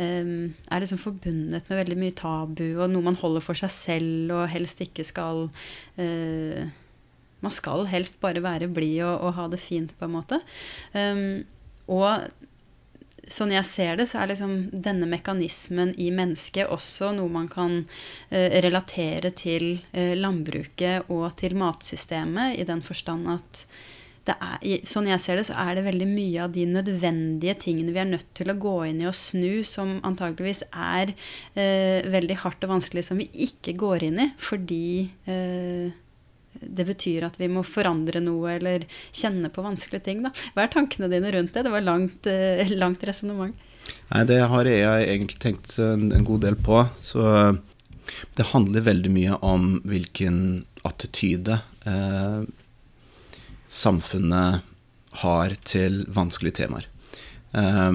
[0.00, 4.34] um, er liksom forbundet med veldig mye tabu og noe man holder for seg selv
[4.40, 6.62] og helst ikke skal uh,
[7.42, 10.38] Man skal helst bare være blid og, og, ha det fint, på en måte.
[10.94, 11.42] Um,
[11.90, 12.28] og
[13.32, 17.80] sånn jeg ser det, så er liksom denne mekanismen i mennesket også noe man kan
[18.30, 23.66] eh, relatere til eh, landbruket og til matsystemet, i den forstand at
[24.30, 28.02] er, sånn jeg ser det, så er det veldig mye av de nødvendige tingene vi
[28.02, 31.14] er nødt til å gå inn i og snu, som antageligvis er
[31.58, 34.84] eh, veldig hardt og vanskelig, som vi ikke går inn i fordi
[35.26, 35.90] eh,
[36.66, 40.22] det betyr at vi må forandre noe eller kjenne på vanskelige ting.
[40.26, 40.32] Da.
[40.54, 41.66] Hva er tankene dine rundt det?
[41.66, 43.68] Det var langt, eh, langt resonnement.
[44.12, 46.84] Nei, det har jeg egentlig tenkt en, en god del på.
[47.02, 47.24] Så
[48.38, 50.38] det handler veldig mye om hvilken
[50.86, 52.42] attityde eh,
[53.72, 54.62] samfunnet
[55.22, 56.88] har til vanskelige temaer.
[57.52, 57.92] Eh,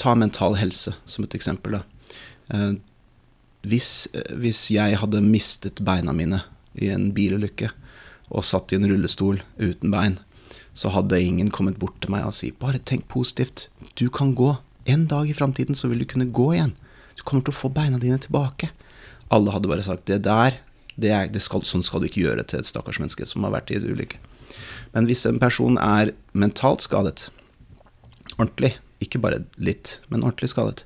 [0.00, 1.80] ta mental helse som et eksempel.
[2.52, 2.74] Uh,
[3.64, 6.42] hvis, hvis, jeg hadde mistet beina mine
[6.74, 7.70] i en bilulykke
[8.34, 10.18] og satt i en rullestol uten bein,
[10.74, 14.56] så hadde ingen kommet bort til meg og si bare tenk positivt, du kan gå.
[14.90, 16.74] En dag i framtiden så vil du kunne gå igjen.
[17.14, 18.72] Du kommer til å få beina dine tilbake.
[19.32, 20.58] Alle hadde bare sagt det der,
[21.00, 23.54] det er, det skal, sånn skal du ikke gjøre til et stakkars menneske som har
[23.54, 24.18] vært i en ulykke.
[24.94, 27.28] Men hvis en person er mentalt skadet,
[28.36, 30.84] ordentlig, ikke bare litt, men ordentlig skadet,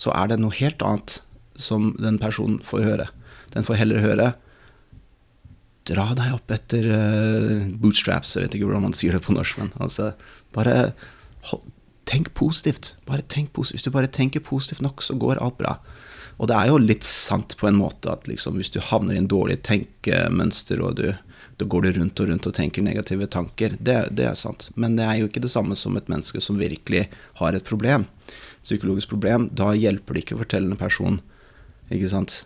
[0.00, 1.18] så er det noe helt annet
[1.60, 3.08] som den personen får høre.
[3.52, 4.32] Den får heller høre
[5.88, 8.36] Dra deg opp etter uh, bootstraps.
[8.36, 10.12] Jeg vet ikke hvordan man sier det på norsk, men altså
[10.52, 10.92] Bare
[12.04, 12.96] tenk positivt.
[13.08, 13.78] Bare tenk positivt.
[13.78, 15.78] Hvis du bare tenker positivt nok, så går alt bra.
[16.36, 19.20] Og det er jo litt sant på en måte at liksom, hvis du havner i
[19.22, 21.06] en dårlig tenkemønster, og du,
[21.60, 24.70] da går du rundt og rundt og tenker negative tanker, det, det, er sant.
[24.76, 27.06] Men det er jo ikke det samme som et menneske som virkelig
[27.40, 28.08] har et problem.
[28.62, 29.48] Psykologisk problem.
[29.54, 31.20] Da hjelper det ikke å fortelle en person
[31.92, 32.42] ikke sant?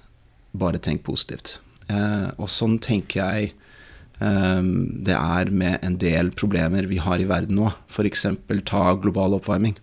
[0.56, 1.58] Bare tenk positivt.
[1.92, 3.52] Eh, og sånn tenker jeg
[4.18, 4.62] eh,
[5.06, 7.72] det er med en del problemer vi har i verden nå.
[7.90, 8.26] F.eks.
[8.66, 9.76] ta global oppvarming.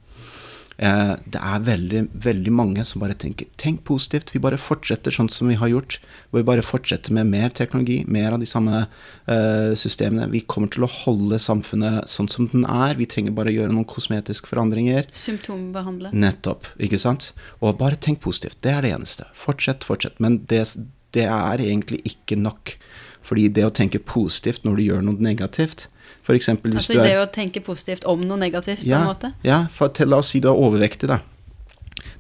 [0.82, 4.34] Eh, det er veldig, veldig mange som bare tenker tenk positivt.
[4.34, 6.00] Vi bare fortsetter sånn som vi har gjort.
[6.30, 10.32] Hvor vi bare fortsetter med mer teknologi, mer av de samme uh, systemene.
[10.34, 12.98] Vi kommer til å holde samfunnet sånn som den er.
[13.00, 15.08] Vi trenger bare gjøre noen kosmetiske forandringer.
[15.14, 16.14] Symptombehandle.
[16.16, 16.72] Nettopp.
[16.82, 17.32] Ikke sant?
[17.62, 18.60] Og bare tenk positivt.
[18.66, 19.30] Det er det eneste.
[19.38, 20.18] Fortsett, fortsett.
[20.24, 20.66] Men det,
[21.16, 22.76] det er egentlig ikke nok.
[23.24, 25.88] Fordi det å tenke positivt når du gjør noe negativt,
[26.24, 28.86] for eksempel, hvis altså du er, det å tenke positivt om noe negativt?
[28.88, 29.32] Ja, på en måte?
[29.44, 31.10] ja for til, la oss si du er overvektig.
[31.12, 31.20] da.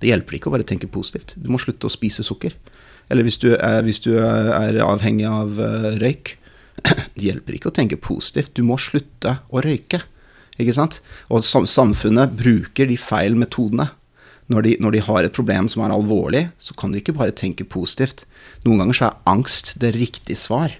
[0.01, 1.35] Det hjelper ikke å bare tenke positivt.
[1.39, 2.55] Du må slutte å spise sukker.
[3.11, 6.37] Eller hvis du er, hvis du er avhengig av uh, røyk.
[6.83, 8.51] Det hjelper ikke å tenke positivt.
[8.57, 10.01] Du må slutte å røyke.
[10.59, 10.99] Ikke sant?
[11.31, 13.89] Og samfunnet bruker de feil metodene.
[14.53, 17.33] Når de, når de, har et problem som er alvorlig, så kan du ikke bare
[17.33, 18.27] tenke positivt.
[18.67, 20.75] Noen ganger så er angst det riktige svar.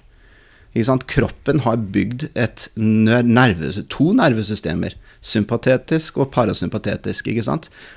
[0.73, 2.29] Kroppen har bygd
[2.77, 4.95] nerve, to nervesystemer.
[5.23, 7.29] Sympatetisk og parasympatetisk.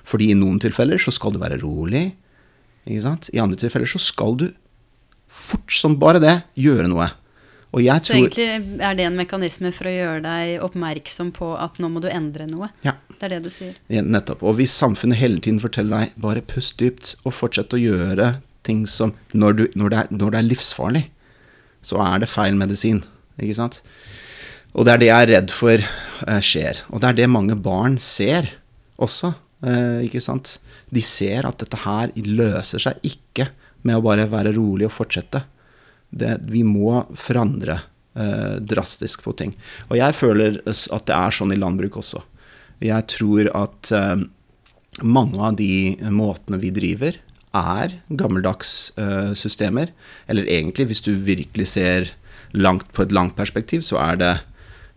[0.05, 2.15] Fordi i noen tilfeller så skal du være rolig.
[2.87, 4.49] I andre tilfeller så skal du
[5.27, 7.11] fort som bare det gjøre noe.
[7.77, 12.01] Så egentlig er det en mekanisme for å gjøre deg oppmerksom på at nå må
[12.01, 12.71] du endre noe?
[12.87, 12.97] Ja.
[13.17, 13.77] Det er det du sier?
[13.89, 14.43] Nettopp.
[14.45, 18.35] Og hvis samfunnet hele tiden forteller deg bare pust dypt og fortsett å gjøre
[18.67, 21.05] ting som når, du, når, det, er, når det er livsfarlig,
[21.87, 23.03] så er det feil medisin.
[23.41, 23.81] Ikke sant?
[24.77, 26.83] Og det er det jeg er redd for uh, skjer.
[26.93, 28.51] Og det er det mange barn ser
[29.01, 29.33] også.
[29.65, 30.59] Uh, ikke sant?
[30.93, 33.49] De ser at dette her løser seg ikke
[33.87, 35.47] med å bare være rolig og fortsette.
[36.17, 37.81] Det, vi må forandre
[38.17, 39.53] eh, drastisk på ting.
[39.91, 42.23] Og jeg føler at det er sånn i landbruk også.
[42.85, 43.93] Jeg tror at
[45.05, 47.17] mange av de måtene vi driver,
[47.57, 49.93] er gammeldags eh, systemer.
[50.29, 52.13] Eller egentlig, hvis du virkelig ser
[52.53, 54.33] langt på et langt perspektiv, så er det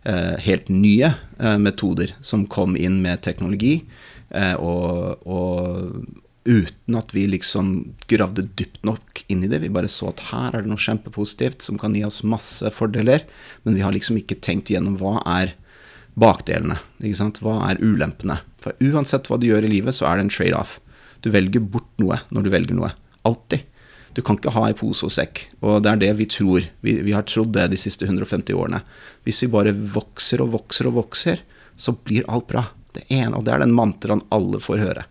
[0.07, 3.81] uh, helt nye uh, metoder som kom inn med teknologi.
[4.29, 6.03] Og, og,
[6.45, 7.71] uten at vi liksom
[8.09, 9.61] gravde dypt nok inn i det.
[9.63, 13.25] Vi bare så at her er det noe kjempepositivt som kan gi oss masse fordeler.
[13.63, 15.55] Men vi har liksom ikke tenkt igjennom hva er
[16.19, 16.79] bakdelene.
[17.01, 17.41] ikke sant?
[17.43, 18.39] Hva er ulempene?
[18.63, 20.79] For uansett hva du gjør i livet, så er det en trade-off.
[21.23, 22.93] Du velger bort noe når du velger noe.
[23.27, 23.67] Alltid.
[24.15, 25.45] Du kan ikke ha i pose og sekk.
[25.61, 26.65] Og det er det vi tror.
[26.81, 28.81] Vi, vi, har trodd det de siste 150 årene.
[29.27, 31.43] Hvis vi bare vokser og vokser og vokser,
[31.79, 32.65] så blir alt bra.
[32.95, 35.05] Det ene, og det er den mantraen alle får høre.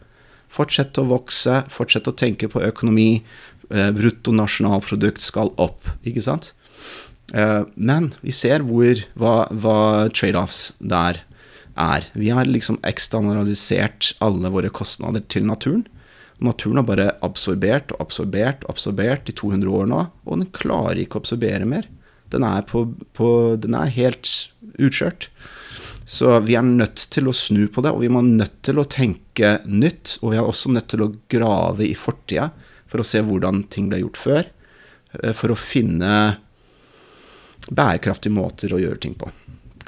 [0.52, 3.22] Fortsett å vokse, fortsett å tenke på økonomi.
[3.68, 6.52] Eh, bruttonasjonalprodukt skal opp, ikke sant?
[7.36, 9.78] Eh, men vi ser hvor, hva, hva
[10.16, 11.20] trade-offs der
[11.78, 12.08] er.
[12.16, 15.84] Vi har liksom eksternalisert alle våre kostnader til naturen.
[16.40, 21.00] Naturen har bare absorbert og absorbert og absorbert i 200 år nå, og den klarer
[21.02, 21.88] ikke å absorbere mer.
[22.32, 22.84] Den er, på,
[23.16, 23.28] på,
[23.60, 24.30] den er helt
[24.78, 25.28] utkjørt.
[26.08, 28.86] Så vi er nødt til å snu på det, og vi må nødt til å
[28.88, 30.14] tenke nytt.
[30.22, 32.48] Og vi er også nødt til å grave i fortida
[32.88, 34.48] for å se hvordan ting ble gjort før.
[35.20, 36.38] Eh, for å finne
[37.68, 39.28] bærekraftige måter å gjøre ting på.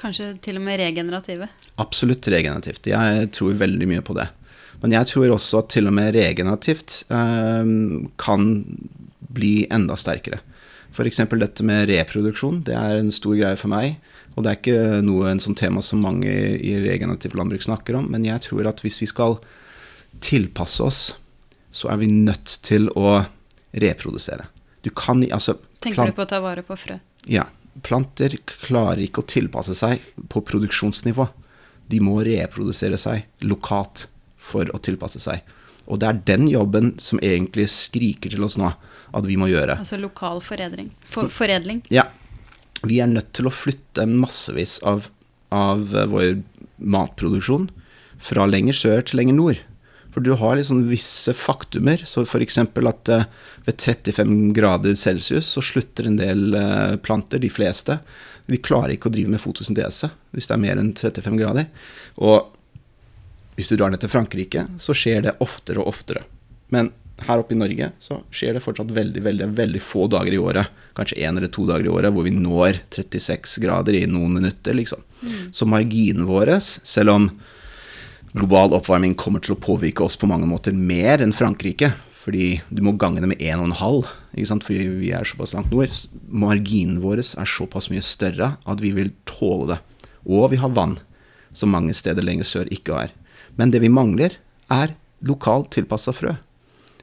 [0.01, 1.49] Kanskje til og med regenerative?
[1.81, 2.93] Absolutt regenerativt.
[2.93, 4.29] Jeg tror veldig mye på det.
[4.85, 7.75] Men jeg tror også at til og med regenerativt eh,
[8.21, 8.47] kan
[9.41, 10.41] bli enda sterkere.
[10.91, 11.25] F.eks.
[11.33, 12.65] dette med reproduksjon.
[12.67, 13.97] Det er en stor greie for meg.
[14.37, 18.07] Og det er ikke noe, en sånn tema som mange i regenerativt landbruk snakker om.
[18.13, 19.39] Men jeg tror at hvis vi skal
[20.23, 21.01] tilpasse oss,
[21.71, 23.21] så er vi nødt til å
[23.71, 24.49] reprodusere.
[24.83, 26.99] Du kan altså Tenker du på å ta vare på frø?
[27.31, 27.47] Ja.
[27.87, 31.29] Planter klarer ikke å tilpasse seg på produksjonsnivå.
[31.91, 34.09] De må reprodusere seg lokalt
[34.41, 35.45] for å tilpasse seg.
[35.91, 38.73] Og det er den jobben som egentlig skriker til oss nå
[39.11, 39.79] at vi må gjøre.
[39.81, 40.93] Altså lokal foredring.
[41.03, 41.83] For, foredling?
[41.91, 42.07] Ja.
[42.87, 45.11] Vi er nødt til å flytte massevis av,
[45.53, 46.41] av vår
[46.81, 47.69] matproduksjon
[48.21, 49.61] fra lenger sør til lenger nord.
[50.11, 52.03] For du har liksom visse faktumer.
[52.07, 52.59] Så f.eks.
[52.59, 53.27] at uh,
[53.67, 58.01] ved 35 grader celsius så slutter en del uh, planter, de fleste.
[58.51, 61.69] De klarer ikke å drive med fotosyntese hvis det er mer enn 35 grader.
[62.19, 62.51] Og
[63.57, 66.25] hvis du drar ned til Frankrike, så skjer det oftere og oftere.
[66.75, 66.91] Men
[67.27, 70.71] her oppe i Norge så skjer det fortsatt veldig veldig, veldig få dager i året,
[70.97, 74.77] kanskje én eller to dager i året, hvor vi når 36 grader i noen minutter,
[74.77, 75.03] liksom.
[75.23, 75.49] Mm.
[75.57, 77.31] Så marginen vår, selv om
[78.33, 82.83] global oppvarming kommer til å påvirke oss på mange måter mer enn Frankrike, fordi du
[82.85, 85.95] må gange det med 1,5, fordi vi er såpass langt nord.
[86.29, 89.79] Marginen vår er såpass mye større at vi vil tåle det.
[90.29, 90.99] Og vi har vann,
[91.57, 93.15] som mange steder lenger sør ikke har.
[93.57, 94.37] Men det vi mangler,
[94.71, 94.95] er
[95.27, 96.37] lokalt tilpassa frø.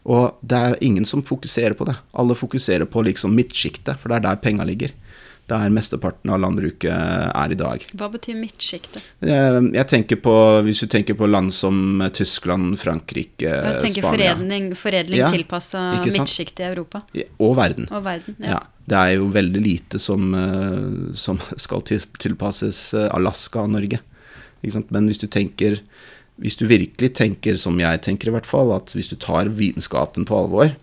[0.08, 1.98] Og det er ingen som fokuserer på det.
[2.15, 4.93] Alle fokuserer på liksom midtsjiktet, for det er der penga ligger.
[5.48, 7.84] Der mesteparten av landbruket er i dag.
[7.96, 9.04] Hva betyr midtsjiktet?
[9.24, 10.34] Eh, jeg tenker på,
[10.67, 15.86] Hvis du tenker på land som Tyskland, Frankrike, jeg tenker Spania Foredling, foredling ja, tilpassa
[16.04, 17.04] midtsjiktet i Europa.
[17.39, 17.88] Og verden.
[17.91, 18.58] Og verden ja.
[18.58, 18.65] ja.
[18.88, 24.04] Det er jo veldig lite som, eh, som skal tilpasses eh, Alaska og Norge.
[24.89, 25.80] Men hvis du tenker
[26.41, 30.28] hvis du virkelig tenker som jeg tenker, i hvert fall, at hvis du tar vitenskapen
[30.28, 30.76] på alvor,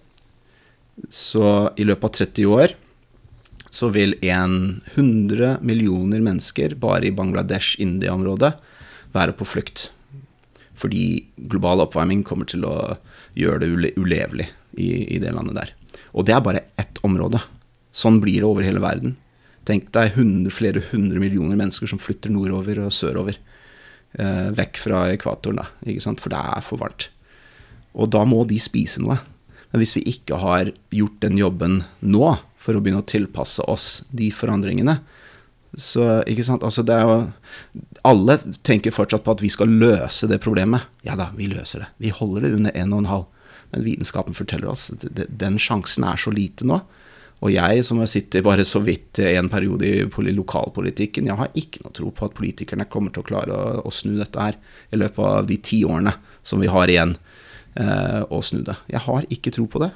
[1.11, 2.75] så i løpet av 30 år
[3.75, 8.53] så vil 100 millioner mennesker bare i Bangladesh-India-området
[9.15, 9.89] være på flukt.
[10.79, 12.95] Fordi global oppvarming kommer til å
[13.39, 14.47] gjøre det ulevelig
[14.79, 15.75] i, i det landet der.
[16.15, 17.43] Og det er bare ett område.
[17.95, 19.17] Sånn blir det over hele verden.
[19.67, 23.39] Tenk deg 100, flere hundre millioner mennesker som flytter nordover og sørover
[24.19, 26.23] eh, vekk fra ekvatoren, da, ikke sant?
[26.23, 27.09] for det er for varmt.
[27.95, 29.21] Og da må de spise noe.
[29.71, 34.05] Men hvis vi ikke har gjort den jobben nå, for å begynne å tilpasse oss
[34.15, 34.99] de forandringene,
[35.75, 37.15] så ikke sant, altså det er jo
[38.07, 40.87] Alle tenker fortsatt på at vi skal løse det problemet.
[41.03, 41.89] Ja da, vi løser det.
[42.05, 43.25] Vi holder det under 1,5.
[43.73, 46.83] Men vitenskapen forteller oss at den sjansen er så lite nå.
[47.45, 51.83] Og jeg som har sittet bare så vidt en periode i lokalpolitikken, jeg har ikke
[51.85, 54.57] noe tro på at politikerne kommer til å klare å, å snu dette her
[54.95, 56.15] i løpet av de ti årene
[56.47, 57.17] som vi har igjen
[57.81, 58.79] eh, å snu det.
[58.95, 59.91] Jeg har ikke tro på det.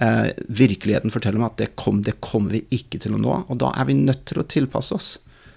[0.00, 3.60] Eh, virkeligheten forteller meg at det, kom, det kommer vi ikke til å nå, og
[3.60, 5.10] da er vi nødt til å tilpasse oss.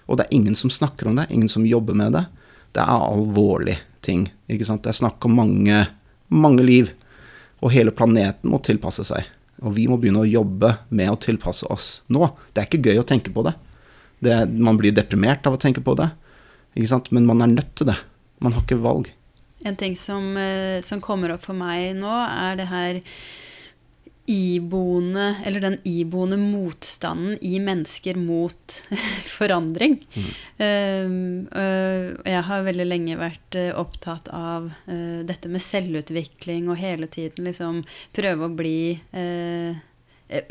[0.09, 2.25] Og det er ingen som snakker om det, ingen som jobber med det.
[2.75, 4.27] Det er alvorlig ting.
[4.51, 4.83] ikke sant?
[4.83, 5.85] Det er snakk om mange,
[6.27, 6.91] mange liv.
[7.63, 9.29] Og hele planeten må tilpasse seg.
[9.63, 12.27] Og vi må begynne å jobbe med å tilpasse oss nå.
[12.51, 13.55] Det er ikke gøy å tenke på det.
[14.23, 16.09] det man blir deprimert av å tenke på det,
[17.11, 17.97] men man er nødt til det.
[18.43, 19.11] Man har ikke valg.
[19.63, 23.01] En ting som, eh, som kommer opp for meg nå, er det her
[24.29, 28.77] iboende, eller den iboende motstanden i mennesker mot
[29.37, 29.99] forandring.
[30.15, 30.29] Mm.
[30.63, 31.15] Uh,
[31.59, 37.47] uh, jeg har veldig lenge vært uh, opptatt av dette med selvutvikling og hele tiden
[37.47, 37.81] liksom
[38.15, 38.77] prøve å bli
[39.13, 39.75] Eh,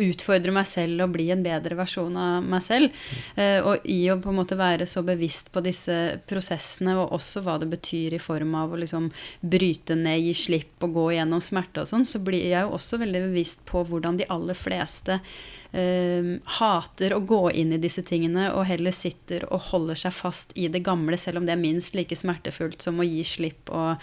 [0.02, 3.04] utfordre meg selv og bli en bedre versjon av meg selv.
[3.36, 5.96] Eh, og i å på en måte være så bevisst på disse
[6.28, 10.86] prosessene, og også hva det betyr i form av å liksom bryte ned, gi slipp
[10.86, 14.20] og gå gjennom smerte og sånn, så blir jeg jo også veldig bevisst på hvordan
[14.20, 19.72] de aller fleste eh, hater å gå inn i disse tingene og heller sitter og
[19.72, 23.08] holder seg fast i det gamle, selv om det er minst like smertefullt som å
[23.08, 23.96] gi slipp og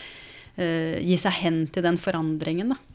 [0.57, 2.75] eh, gi seg hen til den forandringen.
[2.75, 2.88] da.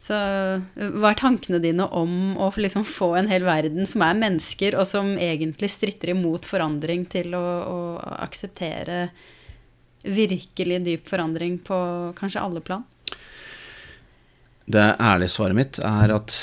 [0.00, 4.76] Så hva er tankene dine om å liksom få en hel verden som er mennesker,
[4.78, 7.80] og som egentlig stritter imot forandring, til å, å
[8.22, 9.08] akseptere
[10.06, 11.80] virkelig dyp forandring på
[12.18, 12.86] kanskje alle plan?
[14.70, 16.34] Det ærlige svaret mitt er at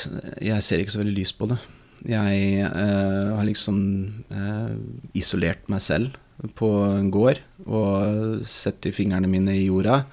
[0.43, 1.57] jeg ser ikke så veldig lyst på det.
[2.07, 3.77] Jeg eh, har liksom
[4.29, 4.73] eh,
[5.17, 6.17] isolert meg selv
[6.59, 10.03] på en gård og sett i fingrene mine i jorda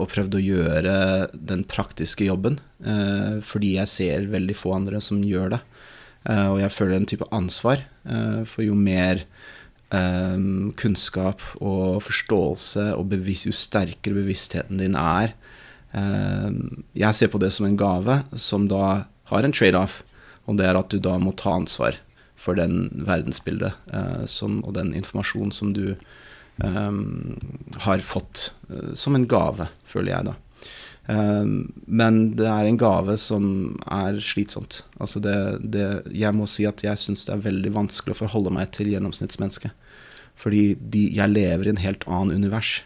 [0.00, 0.94] og prøvd å gjøre
[1.34, 5.60] den praktiske jobben, eh, fordi jeg ser veldig få andre som gjør det.
[6.24, 7.84] Eh, og jeg føler en type ansvar,
[8.48, 9.20] for jo mer
[10.80, 15.34] kunnskap og forståelse og bevis, jo sterkere bevisstheten din er
[16.96, 20.02] Jeg ser på det som en gave som da har en trade-off.
[20.48, 21.98] Og det er at du da må ta ansvar
[22.38, 26.02] for den verdensbildet eh, og den informasjonen som du eh,
[26.58, 30.34] har fått eh, som en gave, føler jeg da.
[31.08, 31.44] Eh,
[31.86, 34.82] men det er en gave som er slitsomt.
[34.98, 38.54] Altså det, det, jeg må si at jeg syns det er veldig vanskelig å forholde
[38.54, 39.72] meg til gjennomsnittsmennesket.
[40.38, 42.78] Fordi de, jeg lever i en helt annen univers.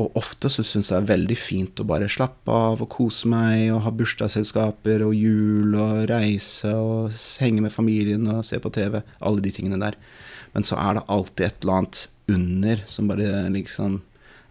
[0.00, 3.28] Og ofte så syns jeg det er veldig fint å bare slappe av og kose
[3.28, 8.72] meg og ha bursdagsselskaper og jul og reise og henge med familien og se på
[8.72, 9.02] TV.
[9.20, 9.98] Alle de tingene der.
[10.52, 14.00] Men så er det alltid et eller annet under som bare liksom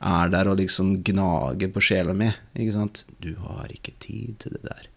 [0.02, 2.32] er der og liksom gnager på sjela mi.
[2.58, 3.04] Ikke sant?
[3.22, 4.88] Du har ikke tid til det der.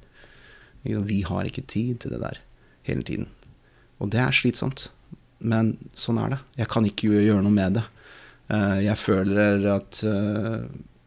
[0.84, 2.40] Vi har ikke tid til det der
[2.88, 3.28] hele tiden.
[4.00, 4.88] Og det er slitsomt.
[5.44, 6.40] Men sånn er det.
[6.62, 7.84] Jeg kan ikke gjøre noe med det.
[8.52, 10.64] Eh, jeg føler at eh,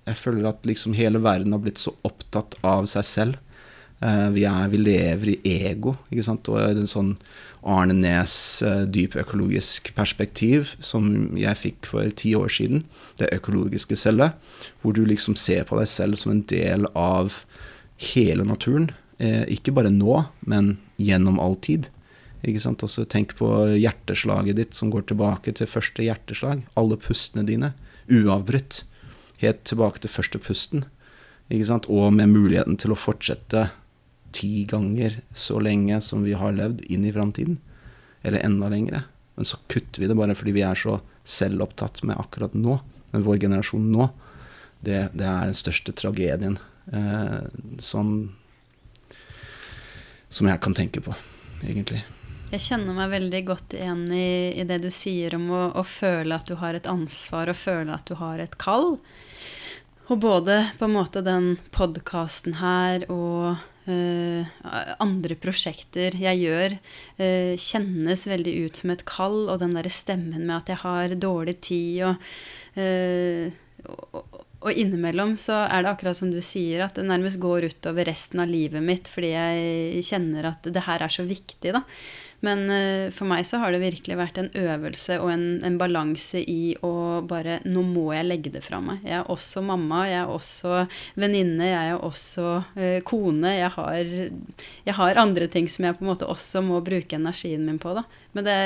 [0.08, 3.40] Jeg føler at liksom hele verden har blitt så opptatt av seg selv.
[4.00, 5.38] Eh, vi, er, vi lever i
[5.68, 6.48] ego, ikke sant.
[6.54, 7.16] Og en sånn
[7.66, 12.84] Arne Næs dyp økologisk perspektiv som jeg fikk for ti år siden,
[13.20, 14.38] det økologiske cellet,
[14.82, 17.42] hvor du liksom ser på deg selv som en del av
[18.14, 18.92] hele naturen.
[19.50, 21.90] Ikke bare nå, men gjennom all tid.
[22.46, 22.84] Ikke sant?
[22.86, 26.62] Også tenk på hjerteslaget ditt som går tilbake til første hjerteslag.
[26.78, 27.74] Alle pustene dine.
[28.06, 28.84] Uavbrutt.
[29.42, 30.86] Helt tilbake til første pusten.
[31.50, 31.90] Ikke sant?
[31.90, 33.68] Og med muligheten til å fortsette
[34.36, 37.60] ti ganger så lenge som vi har levd, inn i framtiden.
[38.22, 39.04] Eller enda lengre.
[39.36, 42.80] Men så kutter vi det bare fordi vi er så selvopptatt med akkurat nå.
[43.12, 44.10] Vår generasjon nå.
[44.80, 46.60] Det, det er den største tragedien
[46.94, 47.48] eh,
[47.82, 48.12] som,
[50.30, 51.16] som jeg kan tenke på,
[51.66, 52.04] egentlig.
[52.48, 56.38] Jeg kjenner meg veldig godt igjen i, i det du sier om å, å, føle
[56.38, 58.94] at du har et ansvar, og føle at du har et kall.
[60.08, 63.58] Og både på en måte den podkasten her og
[65.04, 66.78] andre prosjekter jeg gjør,
[67.22, 71.16] uh, kjennes veldig ut som et kall, og den derre stemmen med at jeg har
[71.22, 72.28] dårlig tid og,
[72.80, 73.48] uh,
[74.18, 78.08] og og innimellom så er det akkurat som du sier, at det nærmest går utover
[78.10, 81.84] resten av livet mitt fordi jeg kjenner at det her er så viktig, da.
[82.46, 86.44] Men uh, for meg så har det virkelig vært en øvelse og en, en balanse
[86.44, 86.94] i å
[87.28, 89.02] bare Nå må jeg legge det fra meg.
[89.08, 90.84] Jeg er også mamma, jeg er også
[91.18, 92.46] venninne, jeg er også
[92.78, 93.56] uh, kone.
[93.58, 94.14] Jeg har,
[94.86, 97.96] jeg har, andre ting som jeg på en måte også må bruke energien min på.
[97.98, 98.06] da.
[98.38, 98.58] Men det,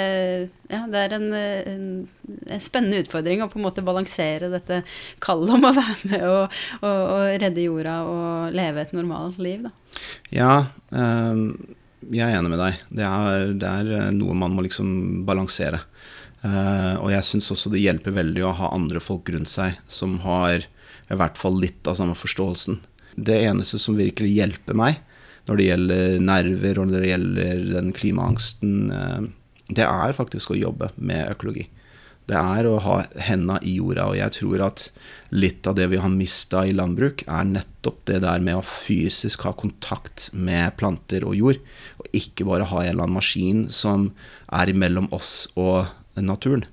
[0.68, 1.86] ja, det er en, en,
[2.28, 4.82] en, spennende utfordring å på en måte balansere dette
[5.24, 9.70] kallet om å være med og, og, og redde jorda og leve et normalt liv.
[9.70, 9.78] da.
[10.36, 10.56] Ja,
[10.92, 11.78] um
[12.10, 12.84] jeg er enig med deg.
[12.90, 15.84] Det er, det er eh, noe man må liksom balansere.
[16.42, 20.16] Uh, og jeg syns også det hjelper veldig å ha andre folk rundt seg som
[20.24, 22.80] har i hvert fall litt av samme forståelsen.
[23.14, 24.98] Det eneste som virkelig hjelper meg
[25.46, 29.22] når det gjelder nerver og når det gjelder den klimaangsten, uh,
[29.70, 31.68] det er faktisk å jobbe med økologi
[32.30, 34.10] det er å ha henda i jorda.
[34.12, 34.86] Og jeg tror at
[35.34, 39.48] litt av det vi har mista i landbruk, er nettopp det der med å fysisk
[39.48, 41.62] ha kontakt med planter og jord.
[42.00, 44.12] Og ikke bare ha en eller annen maskin som
[44.52, 46.68] er imellom oss og naturen.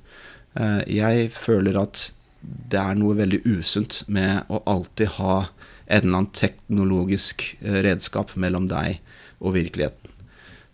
[0.59, 2.11] Eh, jeg føler at
[2.42, 5.49] det er noe veldig usunt med å alltid ha
[5.88, 9.01] en eller annen teknologisk eh, redskap mellom deg
[9.38, 10.08] og virkeligheten.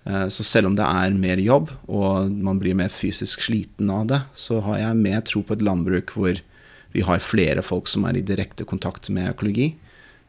[0.05, 4.09] Eh, så selv om det er mer jobb, og man blir mer fysisk sliten av
[4.11, 6.43] det, så har jeg mer tro på et landbruk hvor
[6.95, 9.73] vi har flere folk som er i direkte kontakt med økologi.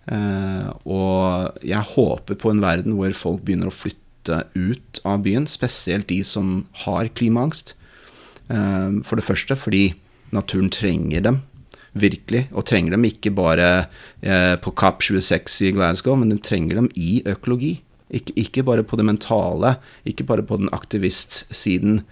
[0.07, 5.45] Eh, og jeg håper på en verden hvor folk begynner å flytte ut av byen,
[5.49, 7.75] spesielt de som har klimaangst.
[8.47, 9.89] Eh, for det første fordi
[10.33, 11.43] naturen trenger dem
[11.95, 13.67] virkelig, og trenger dem ikke bare
[14.59, 17.77] på Kapp 26 i Glasgow, men den trenger dem i økologi.
[18.13, 19.75] Ikke, ikke, bare på det mentale,
[20.05, 22.03] ikke bare på den aktivistsiden,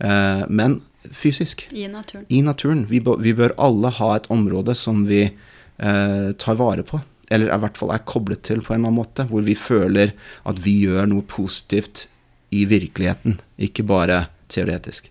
[0.00, 0.80] eh, men
[1.10, 1.66] fysisk.
[1.70, 2.26] I naturen.
[2.28, 2.86] I naturen.
[2.88, 7.02] Vi, vi, bør alle ha et område som vi eh, tar vare på.
[7.32, 9.28] Eller i hvert fall er koblet til på en eller annen måte.
[9.28, 10.14] Hvor vi føler
[10.48, 12.06] at vi gjør noe positivt
[12.52, 15.08] i virkeligheten, ikke bare teoretisk.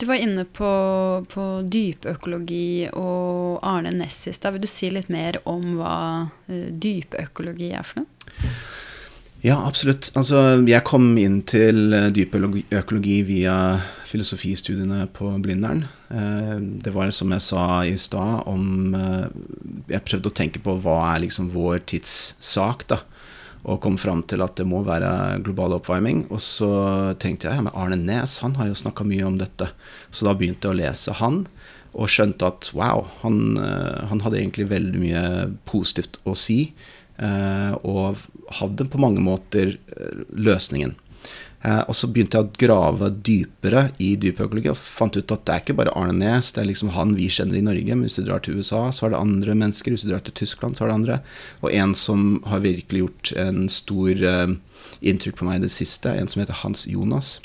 [0.00, 0.68] Du var inne på,
[1.28, 4.40] på dypøkologi og Arne Nessis.
[4.40, 4.48] Da.
[4.54, 8.48] Vil du si litt mer om hva uh, dypøkologi er for noe?
[9.40, 10.10] Ja, absolutt.
[10.20, 10.36] Altså,
[10.68, 13.54] jeg kom inn til eh, dypøkologi via
[14.10, 15.86] filosofistudiene på Blindern.
[16.12, 19.30] Eh, det var som jeg sa i stad, om eh,
[19.94, 23.00] Jeg prøvde å tenke på hva er liksom vår tids sak, da.
[23.64, 26.26] Og kom fram til at det må være global oppvarming.
[26.28, 26.70] Og så
[27.20, 29.70] tenkte jeg ja, men Arne Næss han har jo snakka mye om dette.
[30.12, 31.46] Så da begynte jeg å lese han,
[31.96, 35.24] og skjønte at wow, han, han hadde egentlig veldig mye
[35.68, 36.70] positivt å si.
[37.20, 38.20] Og
[38.58, 40.96] hadde på mange måter eh, løsningen.
[41.60, 45.54] Eh, og så begynte jeg å grave dypere i dypøkologi og fant ut at det
[45.54, 47.92] er ikke bare Arne Næss, det er liksom han vi kjenner i Norge.
[47.92, 49.92] Men hvis du drar til USA, så er det andre mennesker.
[49.92, 51.20] Hvis du drar til Tyskland, så er det andre.
[51.60, 54.56] Og en som har virkelig gjort en stor uh,
[55.04, 57.38] inntrykk på meg i det siste, en som heter Hans Jonas.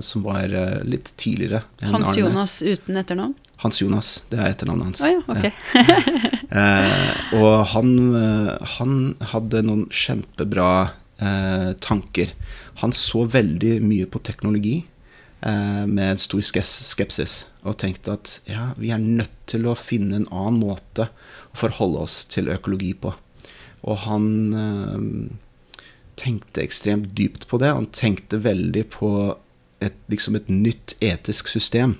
[0.00, 0.46] Som var
[0.86, 3.34] litt tidligere enn Hans Arne Jonas uten etternavn?
[3.62, 5.00] Hans Jonas, det er etternavnet hans.
[5.00, 5.52] Oh, ja, okay.
[7.40, 7.90] og han,
[8.76, 8.98] han,
[9.32, 10.70] hadde noen kjempebra
[11.80, 12.34] tanker
[12.82, 14.76] han så veldig mye på teknologi
[15.40, 20.28] eh, med stor skepsis, og tenkte at ja, vi er nødt til å finne en
[20.28, 23.14] annen måte å forholde oss til økologi på.
[23.86, 24.28] Og han
[24.60, 25.86] eh,
[26.20, 27.72] tenkte ekstremt dypt på det.
[27.72, 29.10] Han tenkte veldig på
[29.84, 31.96] et, liksom et nytt etisk system.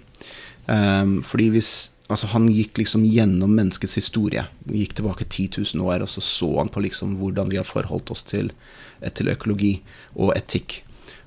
[0.67, 1.75] Um, fordi hvis
[2.07, 4.45] altså Han gikk liksom gjennom menneskets historie.
[4.71, 8.13] Gikk tilbake 10 000 år, og så så han på liksom hvordan vi har forholdt
[8.15, 8.53] oss til
[9.01, 9.77] Eh, til økologi
[10.17, 10.81] og etikk.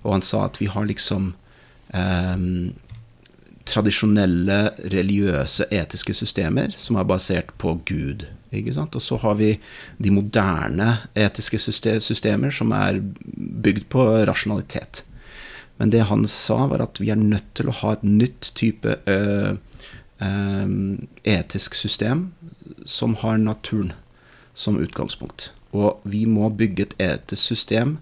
[0.03, 1.33] Og han sa at vi har liksom
[1.93, 2.45] eh,
[3.69, 4.59] tradisjonelle
[4.95, 8.25] religiøse, etiske systemer som er basert på Gud.
[8.55, 8.95] Ikke sant?
[8.97, 9.51] Og så har vi
[10.01, 12.97] de moderne etiske systemer som er
[13.37, 15.03] bygd på rasjonalitet.
[15.79, 18.97] Men det han sa, var at vi er nødt til å ha et nytt type
[19.07, 19.55] ø,
[20.19, 20.31] ø,
[21.23, 22.29] etisk system
[22.83, 23.93] som har naturen
[24.53, 25.53] som utgangspunkt.
[25.71, 27.97] Og vi må bygge et etisk system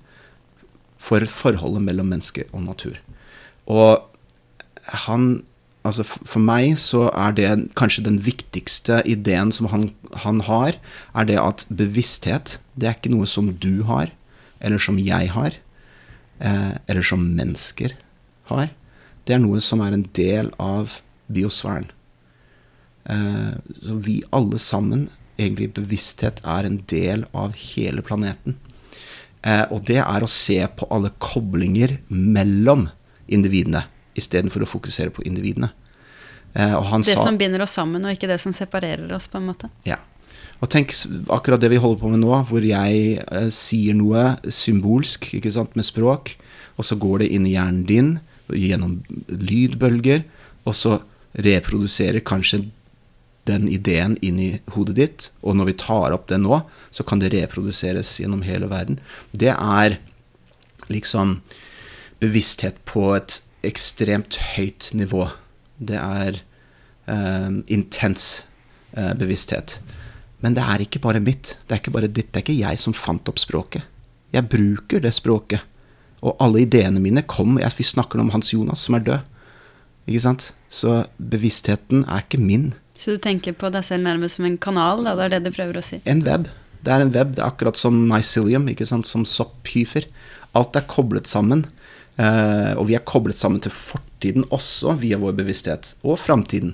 [0.97, 2.97] for forholdet mellom menneske og natur.
[3.69, 4.01] Og
[5.07, 5.43] han
[5.88, 9.86] Altså for meg så er det kanskje den viktigste ideen som han,
[10.25, 10.75] han, har,
[11.15, 14.11] er det at bevissthet, det er ikke noe som du har,
[14.59, 15.55] eller som jeg har,
[16.39, 17.95] eller som mennesker
[18.51, 18.67] har.
[19.27, 21.89] Det er noe som er en del av biosfæren.
[23.09, 25.07] Eh, så vi alle sammen
[25.38, 28.57] egentlig bevissthet er en del av hele planeten.
[29.43, 32.88] Eh, og det er å se på alle koblinger mellom
[33.27, 33.85] individene,
[34.17, 35.69] istedenfor å fokusere på individene.
[36.53, 39.51] Eh, det sa, som binder oss sammen, og ikke det som separerer oss, på en
[39.51, 39.69] måte.
[39.88, 39.99] Ja.
[40.58, 40.93] Og tenk
[41.34, 45.76] akkurat det vi holder på med nå, hvor jeg eh, sier noe symbolsk ikke sant,
[45.78, 46.34] med språk,
[46.78, 48.16] og så går det inn i hjernen din
[48.53, 50.24] gjennom lydbølger,
[50.68, 50.97] og så
[51.38, 52.66] reproduserer kanskje
[53.47, 57.22] den ideen inn i hodet ditt, og når vi tar opp det nå, så kan
[57.22, 58.99] det reproduseres gjennom hele verden.
[59.32, 59.99] Det er
[60.91, 61.39] liksom
[62.22, 65.28] bevissthet på et ekstremt høyt nivå.
[65.78, 66.41] Det er
[67.08, 68.43] eh, intens
[68.97, 69.78] eh, bevissthet.
[70.43, 71.55] Men det er ikke bare mitt.
[71.65, 72.29] Det er ikke bare ditt.
[72.31, 73.85] Det er ikke jeg som fant opp språket.
[74.35, 75.63] Jeg bruker det språket.
[76.25, 79.19] Og alle ideene mine kom Vi snakker om Hans Jonas, som er død.
[80.07, 80.51] Ikke sant?
[80.69, 82.71] Så bevisstheten er ikke min.
[82.97, 85.03] Så du tenker på deg selv nærmest som en kanal?
[85.05, 85.15] Da?
[85.17, 85.99] Det er det du prøver å si?
[86.09, 86.47] En web.
[86.81, 87.35] Det er en web.
[87.35, 89.09] Det er akkurat som mycelium, ikke sant?
[89.09, 90.07] som sopphyfer.
[90.57, 91.65] Alt er koblet sammen.
[92.17, 95.93] Eh, og vi er koblet sammen til fortiden også via vår bevissthet.
[96.07, 96.73] Og framtiden.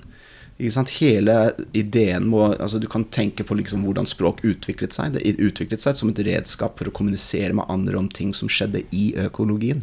[0.58, 5.16] Hele ideen må altså Du kan tenke på liksom hvordan språk utviklet seg.
[5.16, 8.84] Det utviklet seg som et redskap for å kommunisere med andre om ting som skjedde
[8.94, 9.82] i økologien.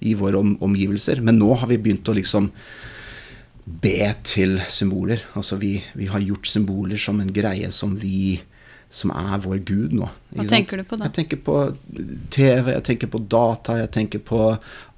[0.00, 1.20] I våre om, omgivelser.
[1.20, 2.52] Men nå har vi begynt å liksom
[3.66, 5.24] be til symboler.
[5.34, 8.38] Altså vi, vi, har gjort symboler som en greie som vi
[8.92, 10.08] som er vår gud nå.
[10.36, 11.08] Hva tenker du på da?
[11.08, 11.56] Jeg tenker på
[12.32, 14.40] TV, jeg tenker på data, jeg tenker på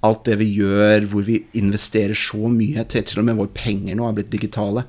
[0.07, 2.85] alt det vi gjør, hvor vi investerer så mye.
[2.91, 4.85] Til, til og med våre penger nå er blitt digitale.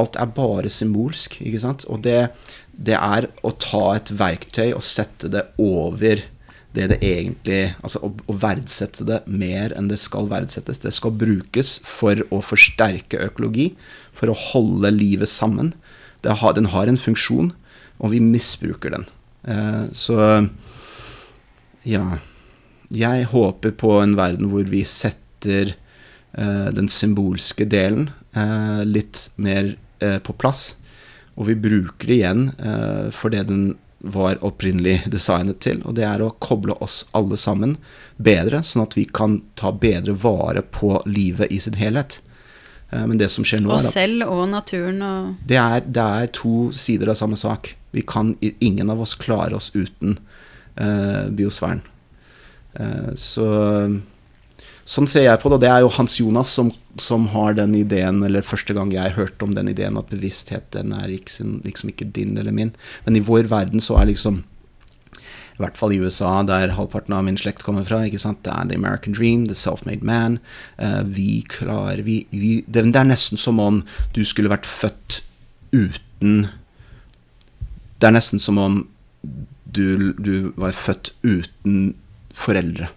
[0.00, 1.40] Alt er bare symbolsk.
[1.42, 1.86] ikke sant?
[1.90, 2.28] Og det,
[2.72, 6.22] det er å ta et verktøy og sette det over
[6.74, 10.80] det det egentlig Altså å, å, verdsette det mer enn det skal verdsettes.
[10.82, 13.72] Det skal brukes for å forsterke økologi,
[14.14, 15.72] for å holde livet sammen.
[16.24, 17.52] Har, den har en funksjon,
[17.98, 19.06] og vi misbruker den.
[19.44, 20.46] Eh, så
[21.82, 22.04] ja.
[22.94, 29.74] Jeg håper på en verden hvor vi setter eh, den symbolske delen eh, litt mer
[30.26, 30.74] på plass.
[31.38, 32.40] Og vi bruker det igjen
[33.16, 33.62] for det den
[34.04, 35.78] var opprinnelig designet til.
[35.88, 37.78] Og det er å koble oss alle sammen
[38.20, 42.18] bedre, sånn at vi kan ta bedre vare på livet i sin helhet.
[42.90, 45.84] Eh, men det som skjer nå og er at selv og naturen og det er,
[45.86, 47.74] det er, to sider av samme sak.
[47.94, 50.16] Vi kan, ingen av oss klare oss uten
[50.80, 51.84] uh, biosfæren.
[52.74, 53.46] Uh, så
[54.84, 55.56] Sånn ser jeg på det.
[55.56, 56.68] Og det er jo Hans Jonas som,
[57.00, 60.92] som, har den ideen, eller første gang jeg hørte om den ideen, at bevissthet den
[60.92, 62.74] er liksom, liksom ikke din eller min.
[63.06, 64.42] Men i vår verden så er liksom
[65.54, 68.00] i hvert fall i USA, der halvparten av min slekt kommer fra.
[68.04, 68.42] ikke sant?
[68.42, 70.40] Det er the American dream, the self-made man.
[70.82, 73.84] Uh, vi klarer vi, vi, det, er nesten som om
[74.16, 75.22] du skulle vært født
[75.74, 76.48] uten
[77.98, 78.82] Det er nesten som om
[79.22, 81.94] du, du var født uten
[82.34, 82.90] foreldre.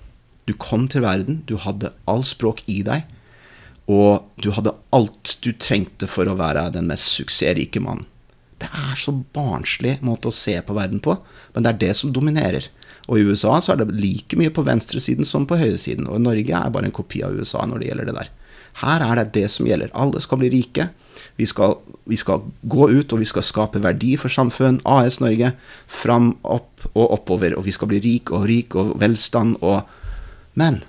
[0.49, 3.05] Du kom til verden, du hadde all språk i deg,
[3.87, 8.07] og du hadde alt du trengte for å være den mest suksessrike mannen.
[8.57, 11.13] Det er så barnslig måte å se på verden på,
[11.53, 12.69] men det er det som dominerer.
[13.07, 16.57] Og i USA så er det like mye på venstresiden som på høyresiden, og Norge
[16.57, 18.31] er bare en kopi av USA når det gjelder det der.
[18.77, 19.93] Her er det det som gjelder.
[19.97, 20.89] Alle skal bli rike.
[21.37, 24.77] Vi skal, vi skal gå ut og vi skal skape verdi for samfunn.
[24.85, 25.53] AS Norge.
[25.89, 27.55] Fram, opp og oppover.
[27.57, 29.81] Og vi skal bli rik og rik og velstand og
[30.57, 30.81] Men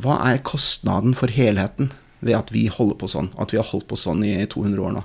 [0.00, 1.88] hva er kostnaden for helheten
[2.20, 3.30] ved at vi holder på sånn?
[3.40, 5.04] At vi har holdt på sånn i 200 år nå?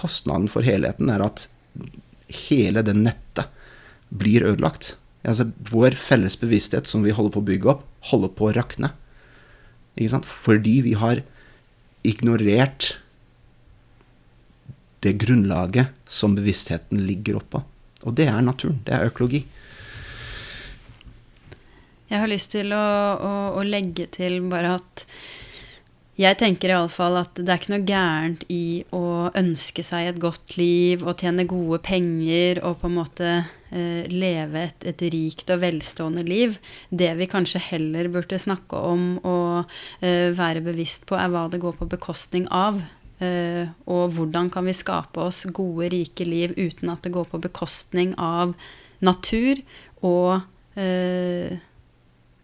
[0.00, 1.46] Kostnaden for helheten er at
[2.48, 3.50] hele det nettet
[4.14, 4.94] blir ødelagt.
[5.24, 8.92] Altså, vår felles bevissthet som vi holder på å bygge opp, holder på å rakne.
[9.94, 11.22] Fordi vi har
[12.04, 12.96] ignorert
[15.04, 17.62] det grunnlaget som bevisstheten ligger oppå.
[18.04, 18.80] Og det er naturen.
[18.84, 19.44] Det er økologi.
[22.10, 22.84] Jeg har lyst til å,
[23.16, 25.06] å, å legge til bare at
[26.14, 30.54] jeg tenker iallfall at det er ikke noe gærent i å ønske seg et godt
[30.60, 33.30] liv og tjene gode penger og på en måte
[33.74, 36.60] eh, leve et, et, rikt og velstående liv.
[36.94, 39.74] Det vi kanskje heller burde snakke om og
[40.06, 42.78] eh, være bevisst på, er hva det går på bekostning av.
[43.18, 47.42] Eh, og hvordan kan vi skape oss gode, rike liv uten at det går på
[47.42, 48.54] bekostning av
[49.02, 49.58] natur
[50.06, 50.44] og
[50.78, 51.58] eh,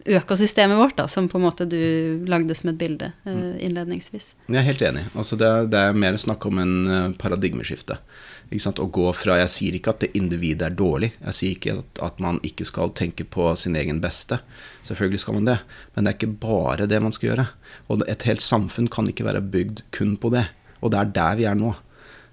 [0.05, 4.34] økosystemet vårt, da, som på en måte du lagde som et bilde uh, innledningsvis.
[4.48, 5.05] Jeg er helt enig.
[5.14, 7.98] Altså det, er, det er mer snakk om en uh, paradigmeskifte.
[8.51, 11.12] Å gå fra Jeg sier ikke at det individet er dårlig.
[11.20, 14.40] Jeg sier ikke at, at, man ikke skal tenke på sin egen beste.
[14.86, 15.61] Selvfølgelig skal man det.
[15.94, 17.46] Men det er ikke bare det man skal gjøre.
[17.92, 20.48] Og et helt samfunn kan ikke være bygd kun på det.
[20.80, 21.76] Og det er der vi er nå.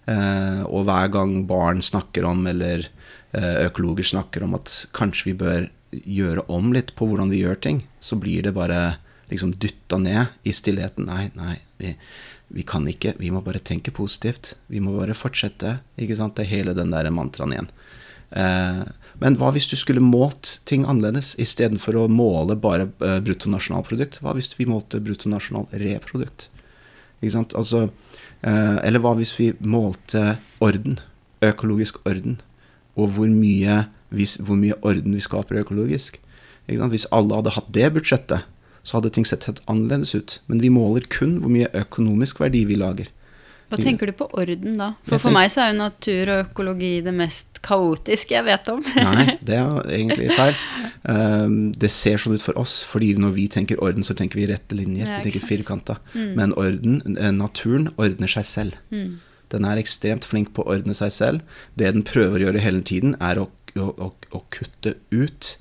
[0.07, 2.89] Uh, og hver gang barn snakker om, eller
[3.37, 7.83] økologer snakker om at kanskje vi bør gjøre om litt på hvordan vi gjør ting,
[8.03, 8.97] så blir det bare
[9.31, 11.07] liksom dytta ned i stillheten.
[11.07, 11.93] Nei, nei, vi,
[12.53, 13.15] vi, kan ikke.
[13.19, 14.55] Vi må bare tenke positivt.
[14.71, 15.77] Vi må bare fortsette.
[15.99, 16.37] ikke sant?
[16.37, 17.71] Det er hele den der mantraen igjen.
[18.31, 18.83] Eh,
[19.23, 24.21] men hva hvis du skulle målt ting annerledes, istedenfor å måle bare eh, bruttonasjonalprodukt?
[24.23, 26.49] Hva hvis vi målte bruttonasjonalreprodukt?
[27.21, 27.55] Ikke sant?
[27.57, 27.87] Altså,
[28.43, 30.99] eh, eller hva hvis vi målte orden?
[31.45, 32.39] Økologisk orden.
[32.97, 36.19] Og hvor mye hvis, hvor mye orden vi skaper økologisk.
[36.67, 38.47] Hvis alle hadde hatt det budsjettet,
[38.87, 40.39] så hadde ting sett helt annerledes ut.
[40.47, 43.11] Men vi måler kun hvor mye økonomisk verdi vi lager.
[43.67, 44.93] Hva tenker du på orden da?
[45.09, 48.79] For for meg så er jo natur og økologi det mest kaotiske jeg vet om.
[48.95, 50.55] Nei, det er egentlig feil.
[51.03, 54.47] Um, det ser sånn ut for oss, fordi når vi tenker orden, så tenker vi
[54.47, 55.17] rette linjer.
[55.17, 55.97] Vi tenker firkanta.
[56.15, 56.31] Mm.
[56.39, 58.79] Men orden, eh, naturen ordner seg selv.
[58.87, 59.17] Mm.
[59.53, 61.59] Den er ekstremt flink på å ordne seg selv.
[61.79, 63.47] Det den prøver å gjøre hele tiden, er å
[63.79, 65.55] å, å, kutte ut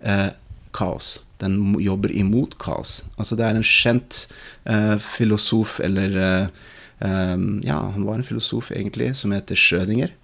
[0.00, 0.30] eh,
[0.76, 1.18] kaos.
[1.40, 3.00] Den jobber imot kaos.
[3.16, 4.26] Altså det er en kjent
[4.68, 6.64] eh, filosof, eller eh,
[7.00, 10.14] um, Ja, han var en filosof, egentlig, som heter Schødinger.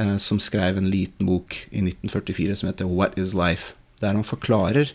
[0.00, 4.24] Eh, som skrev en liten bok i 1944 som heter 'What is Life?', der han
[4.24, 4.92] forklarer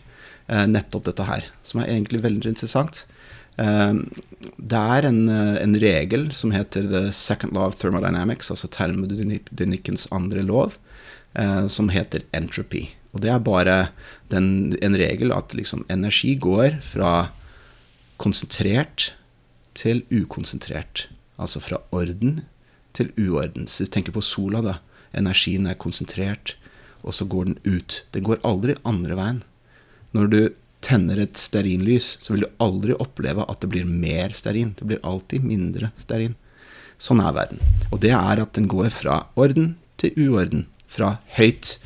[0.48, 3.06] eh, nettopp dette her, som er egentlig veldig interessant.
[3.56, 4.02] Um,
[4.60, 10.42] det er en, en, regel som heter the second law of thermodynamics, altså termodynamikkens andre
[10.44, 10.76] lov,
[11.34, 12.84] eh, som heter entropy.
[13.16, 13.76] Og det er bare
[14.28, 17.30] den, en regel at liksom energi går fra
[18.20, 19.14] konsentrert
[19.76, 21.06] til ukonsentrert.
[21.40, 22.42] Altså fra orden
[22.96, 23.68] til uorden.
[23.68, 24.78] Så tenk på sola, da.
[25.16, 26.56] Energien er konsentrert,
[27.00, 28.02] og så går den ut.
[28.12, 29.42] Det går aldri andre veien.
[30.12, 30.40] Når du
[30.84, 34.74] tenner et stearinlys, så vil du aldri oppleve at det blir mer stearin.
[34.78, 36.36] Det blir alltid mindre stearin.
[36.98, 37.60] Sånn er verden.
[37.90, 41.76] Og det er at den går fra orden til uorden fra høyt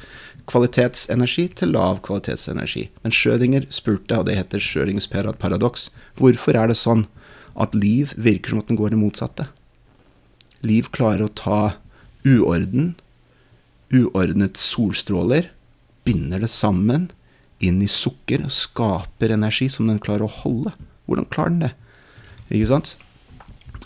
[0.50, 2.88] kvalitetsenergi til lav kvalitetsenergi.
[3.04, 5.88] Men Schrødinger spurte, og det heter Schrødingers paradoks,
[6.18, 7.06] hvorfor er det sånn
[7.60, 9.46] at liv virker som at den går det motsatte?
[10.66, 11.60] Liv klarer å ta
[12.26, 12.94] uorden,
[13.94, 15.50] uordnet solstråler,
[16.04, 17.08] binder det sammen
[17.64, 20.72] inn i sukker og skaper energi som den klarer å holde.
[21.06, 21.72] Hvordan klarer den det?
[22.50, 22.96] Ikke sant?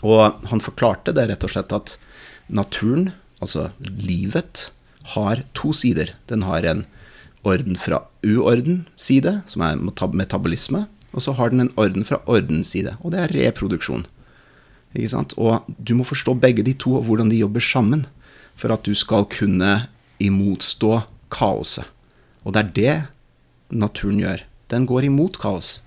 [0.05, 1.95] Og han forklarte det rett og slett at
[2.47, 3.11] naturen,
[3.41, 4.69] altså livet,
[5.15, 6.15] har to sider.
[6.29, 6.85] Den har en
[7.45, 9.79] orden fra uorden-side, som er
[10.13, 10.85] metabolisme.
[11.13, 14.05] Og så har den en orden fra ordens side, og det er reproduksjon.
[14.95, 15.35] Ikke sant?
[15.37, 18.05] Og du må forstå begge de to, og hvordan de jobber sammen,
[18.55, 19.87] for at du skal kunne
[20.23, 21.01] imotstå
[21.31, 21.87] kaoset.
[22.45, 22.95] Og det er det
[23.69, 24.45] naturen gjør.
[24.73, 25.79] Den går imot kaos.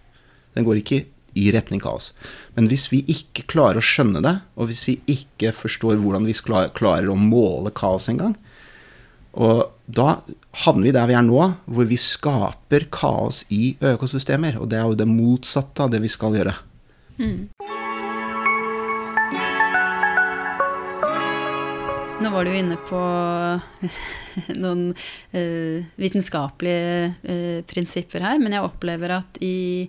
[0.54, 1.04] Den går ikke
[1.38, 2.12] i retning kaos.
[2.56, 6.34] Men hvis vi ikke klarer å skjønne det, og hvis vi ikke forstår hvordan vi
[6.34, 8.36] klarer å måle kaos engang,
[9.38, 10.22] Og da
[10.64, 14.56] havner vi der vi er nå, hvor vi skaper kaos i økosystemer.
[14.58, 16.54] Og det er jo det motsatte av det vi skal gjøre.
[17.18, 17.46] Mm.
[22.18, 22.98] Nå var du inne på
[24.62, 29.86] noen uh, vitenskapelige uh, prinsipper her, men jeg opplever at i,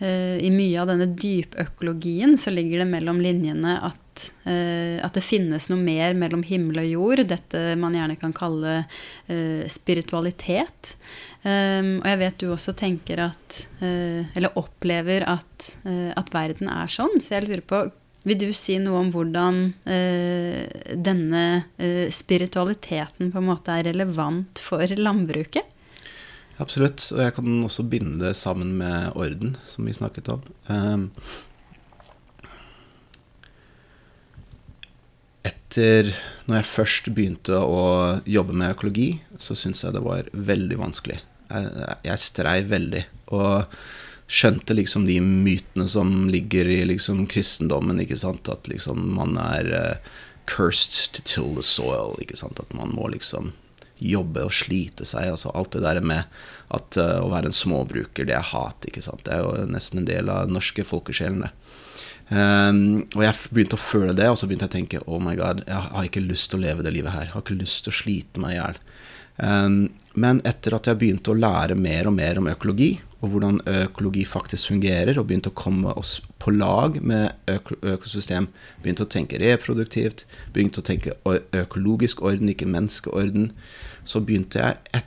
[0.00, 4.00] uh, i mye av denne dypøkologien så ligger det mellom linjene at,
[4.48, 7.24] at, det finnes noe mer mellom himmel og jord.
[7.28, 8.82] Dette man gjerne kan kalle
[9.72, 10.96] spiritualitet.
[11.44, 17.16] Um, og jeg vet du også tenker at Eller opplever at, at verden er sånn.
[17.24, 17.80] Så jeg lurer på
[18.26, 19.60] vil du si noe om hvordan
[19.90, 21.44] eh, denne
[21.76, 25.66] eh, spiritualiteten på en måte er relevant for landbruket?
[26.62, 30.44] Absolutt, og jeg kan også binde det sammen med orden, som vi snakket om.
[30.68, 31.08] Um,
[35.42, 36.12] etter
[36.46, 37.82] Når jeg først begynte å
[38.28, 39.08] jobbe med økologi,
[39.40, 41.18] så syntes jeg det var veldig vanskelig.
[41.48, 43.02] Jeg, jeg streiv veldig.
[43.32, 43.76] Og
[44.32, 48.00] skjønte liksom de mytene som ligger i liksom kristendommen.
[48.00, 48.48] ikke sant?
[48.48, 50.12] At liksom man er uh,
[50.48, 52.16] cursed to till the soil.
[52.20, 52.60] ikke sant?
[52.60, 53.52] At man må liksom
[54.02, 55.34] jobbe og slite seg.
[55.34, 56.24] altså Alt det der med
[56.72, 58.88] at uh, å være en småbruker, det er hat.
[58.88, 59.24] ikke sant?
[59.26, 61.52] Det er jo nesten en del av den norske folkesjelen, det.
[62.32, 65.34] Um, og jeg begynte å føle det, og så begynte jeg å tenke oh my
[65.36, 67.26] god, jeg har ikke lyst til å leve det livet her.
[67.26, 68.78] Jeg har ikke lyst til å slite meg i hjel.
[69.42, 69.76] Um,
[70.16, 74.24] men etter at jeg begynte å lære mer og mer om økologi, og hvordan økologi
[74.26, 78.48] faktisk fungerer, og begynte å komme oss på lag med øk økosystem.
[78.82, 81.14] Begynte å tenke reproduktivt, begynte å tenke
[81.54, 83.52] økologisk orden, ikke menneskeorden.
[84.04, 85.06] Så begynte jeg, et,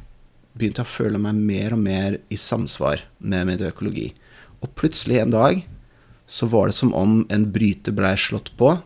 [0.55, 4.13] begynte jeg å føle meg mer og mer i samsvar med min økologi.
[4.63, 5.65] Og plutselig en dag
[6.25, 8.77] så var det som om en bryter blei slått på,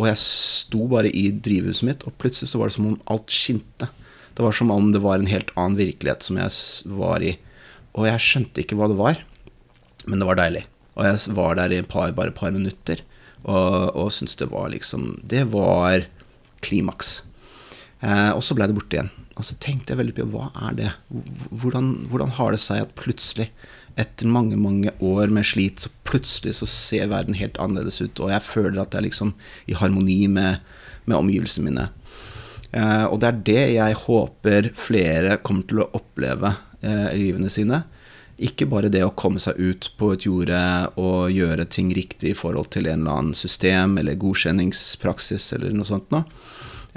[0.00, 3.30] og jeg sto bare i drivhuset mitt, og plutselig så var det som om alt
[3.30, 3.86] skinte.
[4.34, 7.34] Det var som om det var en helt annen virkelighet som jeg var i.
[7.98, 9.22] Og jeg skjønte ikke hva det var,
[10.06, 10.64] men det var deilig.
[10.98, 13.02] Og jeg var der i par, bare et par minutter
[13.48, 16.04] og, og syntes det var liksom Det var
[16.60, 17.22] klimaks.
[18.04, 19.12] Eh, og så ble det borte igjen.
[19.40, 20.88] Og så tenkte jeg veldig på hva er det?
[21.62, 23.48] Hvordan, hvordan har det seg at plutselig,
[24.00, 28.30] etter mange mange år med slit, så plutselig så ser verden helt annerledes ut, og
[28.32, 29.32] jeg føler at jeg er liksom
[29.68, 30.60] i harmoni med,
[31.08, 31.88] med omgivelsene mine.
[32.76, 36.52] Eh, og det er det jeg håper flere kommer til å oppleve
[36.82, 37.82] eh, livene sine.
[38.40, 40.60] Ikke bare det å komme seg ut på et jorde
[41.00, 45.88] og gjøre ting riktig i forhold til en eller annen system eller godkjenningspraksis eller noe
[45.88, 46.24] sånt noe.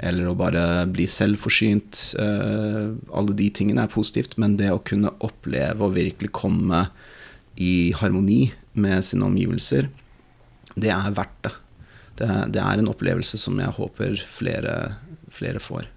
[0.00, 2.00] Eller å bare bli selvforsynt.
[2.18, 4.38] Eh, alle de tingene er positivt.
[4.40, 6.86] Men det å kunne oppleve og virkelig komme
[7.60, 8.48] i harmoni
[8.80, 9.90] med sine omgivelser,
[10.74, 11.54] det er verdt det.
[12.18, 14.74] Det, det er en opplevelse som jeg håper flere,
[15.34, 15.93] flere får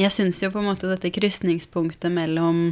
[0.00, 2.66] jeg syns jo på en måte dette krysningspunktet mellom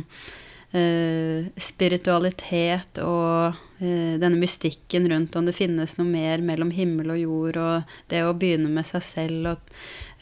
[0.75, 7.23] eh, spiritualitet og eh, denne mystikken rundt om det finnes noe mer mellom himmel og
[7.23, 9.75] jord, og det å begynne med seg selv og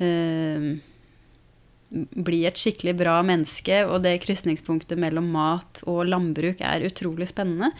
[0.04, 0.70] eh,
[1.90, 7.72] bli et skikkelig bra menneske, og det krysningspunktet mellom mat og landbruk er utrolig spennende.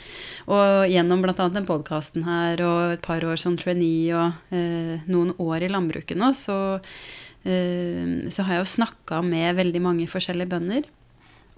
[0.51, 1.47] Og gjennom bl.a.
[1.55, 6.19] den podkasten her og et par år som trainee og eh, noen år i landbruket
[6.19, 6.59] nå, så
[7.41, 10.89] så har jeg jo snakka med veldig mange forskjellige bønder.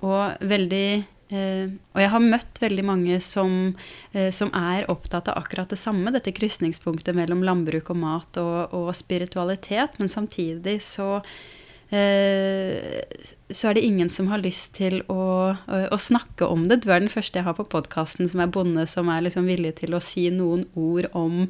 [0.03, 0.87] Og, veldig,
[1.31, 3.75] eh, og jeg har møtt veldig mange som,
[4.13, 8.75] eh, som, er opptatt av akkurat det samme, dette krysningspunktet mellom landbruk og mat og,
[8.75, 9.99] og spiritualitet.
[9.99, 11.62] Men samtidig så Eh,
[11.93, 16.79] så er det ingen som har lyst til å, å, snakke om det.
[16.83, 19.75] Du er den første jeg har på podkasten som er bonde, som er liksom villig
[19.83, 21.43] til å si noen ord om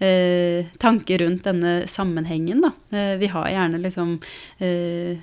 [0.00, 2.64] eh, tanker rundt denne sammenhengen.
[2.64, 2.72] Da.
[2.96, 4.16] Eh, vi har gjerne liksom
[4.64, 5.16] eh, eh,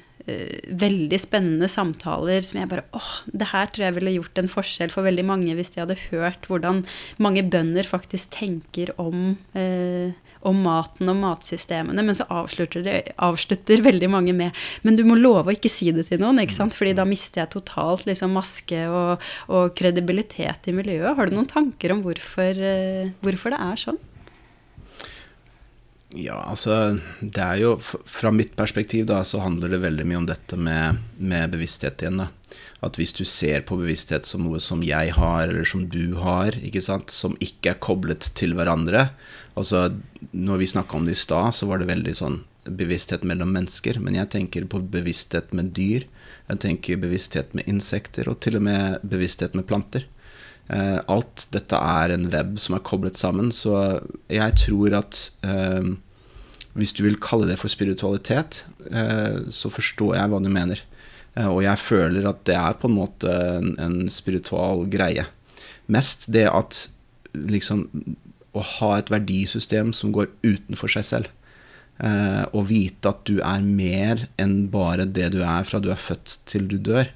[0.82, 4.94] veldig spennende samtaler som jeg bare åh, det her tror jeg ville gjort en forskjell
[4.94, 6.84] for veldig mange hvis de hadde hørt hvordan
[7.22, 10.16] mange bønder faktisk tenker om eh,
[10.48, 14.56] om maten og matsystemene, men så avslutter, de, avslutter, veldig mange med
[14.88, 16.76] Men du må love å ikke si det til noen, ikke sant?
[16.78, 21.16] fordi da mister jeg totalt liksom, maske og, og, kredibilitet i miljøet.
[21.18, 24.00] Har du noen tanker om hvorfor, uh, hvorfor det er sånn?
[26.18, 30.30] Ja, altså Det er jo Fra mitt perspektiv da, så handler det veldig mye om
[30.30, 32.24] dette med, med bevissthet igjen.
[32.24, 32.32] da
[32.80, 36.55] at hvis du ser på bevissthet som noe som jeg har, eller som du har,
[36.64, 39.10] ikke sant, som ikke er koblet til hverandre
[39.60, 39.89] Altså,
[40.32, 42.38] når vi snakka om det i stad, så var det veldig sånn
[42.80, 43.97] bevissthet mellom mennesker.
[43.99, 46.05] Men jeg tenker på bevissthet med dyr.
[46.47, 50.05] Jeg tenker bevissthet med insekter, og til og med bevissthet med planter.
[50.70, 55.96] Eh, alt dette er en web som er koblet sammen, så jeg tror at eh,
[56.78, 58.64] Hvis du vil kalle det for spiritualitet,
[58.94, 60.84] eh, så forstår jeg hva du mener.
[61.34, 65.26] Eh, og jeg føler at det er på en måte en, en spiritual greie.
[65.90, 66.88] Mest det at
[67.34, 67.88] liksom
[68.58, 71.28] Å ha et verdisystem som går utenfor seg selv.
[72.02, 76.00] Eh, og vite at du er mer enn bare det du er fra du er
[76.02, 77.12] født til du dør.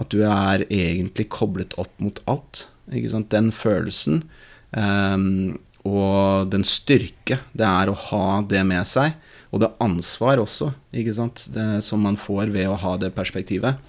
[0.00, 2.64] At du er egentlig koblet opp mot alt.
[2.86, 4.24] Den følelsen
[4.70, 9.16] um, og den styrke det er å ha det med seg,
[9.50, 13.80] og det ansvar også, det, som man får ved å ha det perspektivet.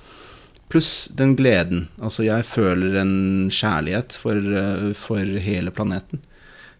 [0.73, 1.87] Pluss den gleden.
[2.01, 6.23] Altså, jeg føler en kjærlighet for, eh, for hele planeten.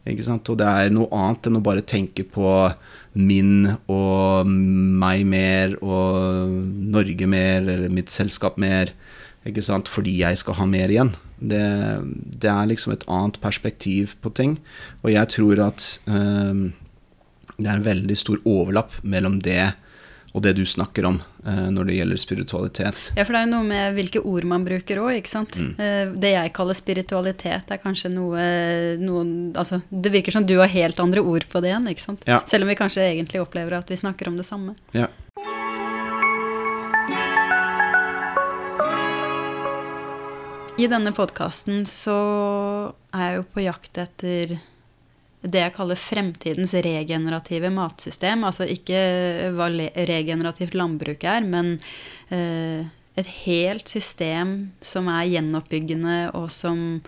[0.04, 2.74] Og det er noe annet enn å bare tenke på
[3.14, 6.50] min og meg mer og
[6.92, 8.92] Norge mer, eller mitt selskap mer
[9.44, 11.14] fordi jeg skal ha mer igjen.
[11.44, 11.64] Det,
[12.40, 14.58] det, er liksom et annet perspektiv på ting.
[15.04, 16.70] Og jeg tror at um,
[17.58, 19.74] det er en veldig stor overlapp mellom det
[20.34, 23.04] og det du snakker om uh, når det gjelder spiritualitet.
[23.14, 25.60] Ja, for det er jo noe med hvilke ord man bruker òg, ikke sant.
[25.62, 25.74] Mm.
[25.78, 28.48] Uh, det jeg kaller spiritualitet, er kanskje noe
[28.98, 29.22] noe
[29.60, 32.26] Altså, det virker som du har helt andre ord på det igjen, ikke sant.
[32.26, 32.42] Ja.
[32.50, 34.74] Selv om vi kanskje egentlig opplever at vi snakker om det samme.
[34.98, 35.12] Ja.
[40.74, 42.14] I denne podkasten så
[43.14, 44.56] er jeg jo på jakt etter
[45.44, 48.42] det jeg kaller fremtidens regenerative matsystem.
[48.48, 48.98] Altså ikke
[49.54, 51.76] hva regenerativt landbruk er, men
[52.34, 57.04] eh, et helt system som er gjenoppbyggende, og som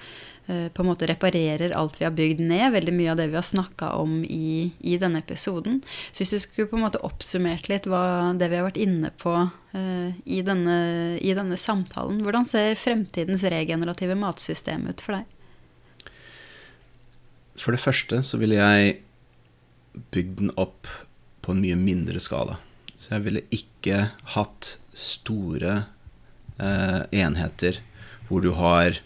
[0.45, 2.67] på en måte reparerer alt vi har bygd ned.
[2.75, 5.79] Veldig mye av det vi har snakka om i, i, denne episoden.
[6.11, 9.09] Så hvis du skulle på en måte oppsummert litt hva, det vi har vært inne
[9.17, 10.77] på uh, i, denne,
[11.17, 15.33] i denne samtalen, hvordan ser fremtidens regenerative matsystem ut for deg?
[17.55, 18.99] For det første så ville jeg
[20.13, 20.89] bygd den opp
[21.45, 22.59] på en mye mindre skala.
[22.95, 25.81] Så jeg ville ikke hatt store
[26.59, 27.81] uh, enheter
[28.27, 29.01] hvor du har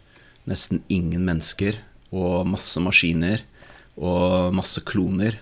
[0.50, 1.78] nesten ingen mennesker
[2.10, 3.46] og masse maskiner
[4.00, 5.38] og masse kloner.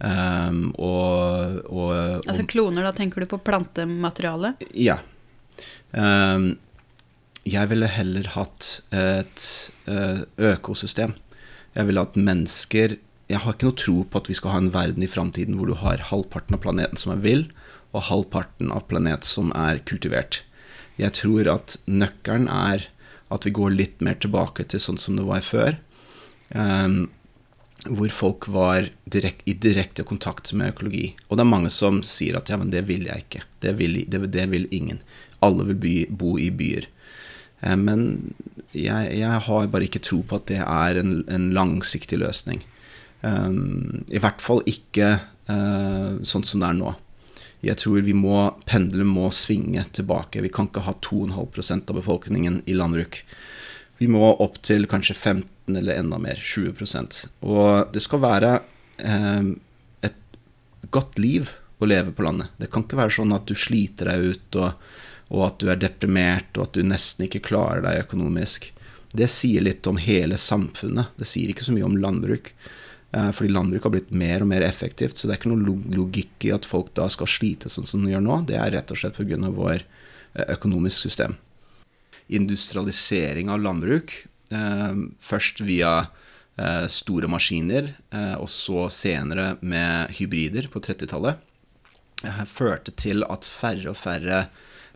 [0.00, 4.54] Um, og, og, og, altså kloner, da tenker du på plantemateriale?
[4.72, 4.96] Ja.
[5.92, 6.54] Um,
[7.48, 9.44] jeg ville heller hatt et
[9.88, 11.14] uh, økosystem
[11.78, 12.96] jeg ville hatt mennesker
[13.28, 15.68] Jeg har ikke noe tro på at vi skal ha en verden i framtiden hvor
[15.68, 17.42] du har halvparten av planeten som er vill,
[17.92, 20.40] og halvparten av planet som er kultivert.
[20.96, 22.86] Jeg tror at nøkkelen er
[23.34, 25.78] at vi går litt mer tilbake til sånn som det var før.
[26.48, 27.08] Um,
[27.86, 31.12] hvor folk var direkt, i direkte kontakt med økologi.
[31.28, 33.44] Og det er mange som sier at ja, men det vil jeg ikke.
[33.62, 35.00] Det vil, det, det vil ingen.
[35.44, 36.88] Alle vil by, bo i byer.
[37.60, 38.34] Eh, men
[38.72, 42.64] jeg, jeg, har bare ikke tro på at det er en, en langsiktig løsning.
[43.22, 45.16] Um, I hvert fall ikke
[45.50, 46.92] uh, sånn som det er nå.
[47.64, 48.36] Jeg tror vi må,
[48.68, 50.42] pendelen må svinge tilbake.
[50.44, 53.22] Vi kan ikke ha 2,5% av befolkningen i landbruk.
[53.98, 56.38] Vi må opp til kanskje 15 eller enda mer.
[56.38, 58.52] 20% Og det skal være
[59.02, 59.50] eh,
[60.06, 60.38] et
[60.94, 62.54] godt liv å leve på landet.
[62.58, 64.88] Det kan ikke være sånn at du sliter deg ut og
[65.28, 68.70] og at du er deprimert, og at du nesten ikke klarer deg økonomisk.
[69.12, 71.12] Det sier litt om hele samfunnet.
[71.20, 72.52] Det sier ikke så mye om landbruk.
[73.12, 76.48] Eh, fordi landbruk har blitt mer og mer effektivt, så det er ikke noe logikk
[76.48, 78.40] i at folk da skal slite sånn som de gjør nå.
[78.50, 79.38] Det er rett og slett pga.
[79.48, 81.38] vår eh, økonomisk system.
[82.28, 84.12] Industrialisering av landbruk,
[84.52, 86.10] eh, først via
[86.90, 87.92] store maskiner,
[88.42, 91.38] og så senere med hybrider på 30-tallet,
[92.50, 94.40] førte til at færre og færre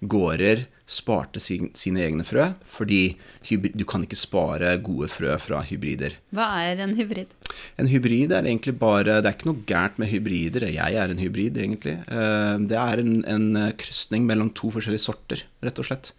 [0.02, 3.14] gårder sparte sin, sine egne frø, fordi
[3.48, 6.18] hybrid, du kan ikke spare gode frø fra hybrider.
[6.34, 7.32] Hva er en hybrid?
[7.80, 10.66] En hybrid er egentlig bare Det er ikke noe gærent med hybrider.
[10.72, 11.96] Jeg er en hybrid, egentlig.
[12.08, 13.48] Eh, det er en, en
[13.78, 16.12] krysning mellom to forskjellige sorter, rett og slett.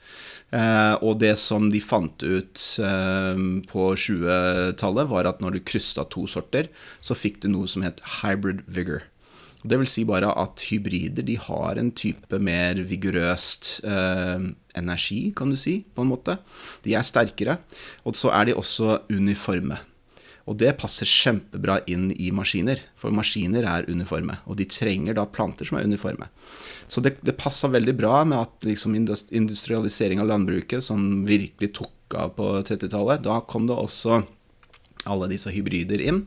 [0.54, 6.08] Eh, og det som de fant ut eh, på 20-tallet, var at når du kryssa
[6.10, 6.72] to sorter,
[7.02, 9.06] så fikk du noe som het hybrid vigor.
[9.64, 14.50] Det vil si bare at hybrider de har en type mer vigorøst eh,
[14.80, 16.38] energi, kan du si, på en måte.
[16.84, 17.58] De er sterkere.
[18.04, 19.80] Og så er de også uniforme.
[20.44, 24.36] Og det passer kjempebra inn i maskiner, for maskiner er uniforme.
[24.44, 26.28] Og de trenger da planter som er uniforme.
[26.92, 32.18] Så det, det passa veldig bra med at liksom industrialisering av landbruket, som virkelig tok
[32.20, 34.20] av på 30-tallet, da kom det også
[35.10, 36.26] alle disse hybrider inn.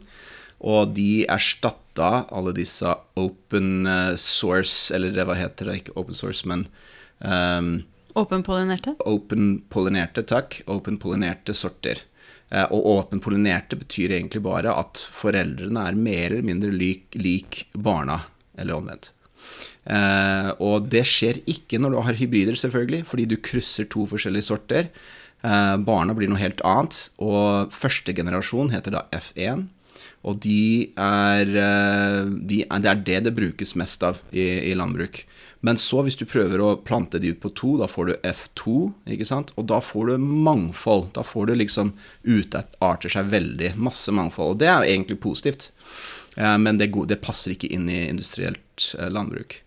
[0.64, 6.46] Og de erstatta alle disse open eh, source, eller hva heter det, ikke open source,
[6.48, 6.64] men
[7.20, 7.82] um,
[8.16, 8.94] Åpenpollinerte?
[9.04, 10.62] Åpenpollinerte, takk.
[10.72, 12.00] Åpenpollinerte sorter.
[12.48, 18.22] Uh, og åpenpollinerte betyr egentlig bare at foreldrene er mer eller mindre lik, lik barna.
[18.56, 19.10] eller omvendt.
[19.84, 24.48] Uh, og det skjer ikke når du har hybrider, selvfølgelig, fordi du krysser to forskjellige
[24.48, 24.88] sorter.
[25.44, 29.66] Uh, barna blir noe helt annet, og første generasjon heter da F1.
[30.26, 34.74] Og de er, eh, de er, det er det det brukes mest av i, i,
[34.74, 35.22] landbruk.
[35.66, 38.74] Men så, hvis du prøver å plante de ut på to, da får du F2,
[39.14, 39.52] ikke sant?
[39.56, 41.12] Og da får du mangfold.
[41.16, 41.94] Da får du liksom
[42.26, 43.76] utarter seg veldig.
[43.78, 44.56] Masse mangfold.
[44.56, 45.70] Og det er jo egentlig positivt.
[46.36, 49.60] Eh, men det, det passer ikke inn i industrielt eh, landbruk.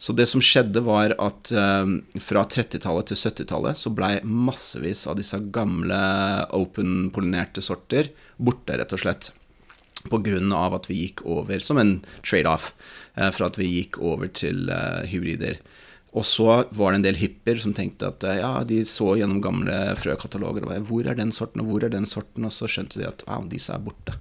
[0.00, 1.50] Så det som skjedde, var at
[2.24, 5.98] fra 30-tallet til 70-tallet så blei massevis av disse gamle
[6.56, 8.08] open-pollinerte sorter
[8.40, 9.28] borte, rett og slett.
[10.08, 10.74] Pga.
[10.74, 12.74] at vi gikk over, som en trade-off,
[13.16, 15.60] eh, for at vi gikk over til uh, hybrider.
[16.12, 19.42] Og så var det en del hipper som tenkte at eh, ja, de så gjennom
[19.44, 22.98] gamle frøkataloger og hvor er den sorten, og hvor er den sorten, og så skjønte
[22.98, 24.16] de at wow, disse er borte.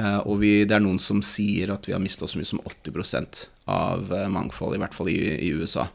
[0.00, 3.42] Og vi, det er noen som sier at vi har mista så mye som 80%
[3.68, 5.90] av mangfold, i hvert fall i, i USA.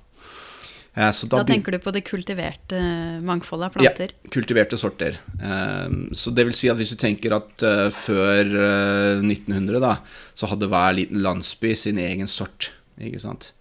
[0.96, 2.80] Eh, da, da, tenker du på det kultiverte
[3.28, 4.14] mangfoldet av planter?
[4.16, 5.18] Ja, kultiverte sorter.
[5.36, 8.54] Eh, så det vil si at hvis du tenker at eh, før
[9.20, 9.98] 1900, da,
[10.38, 12.72] så hadde hver liten landsby sin egen sort.
[12.96, 13.52] Ikke sant?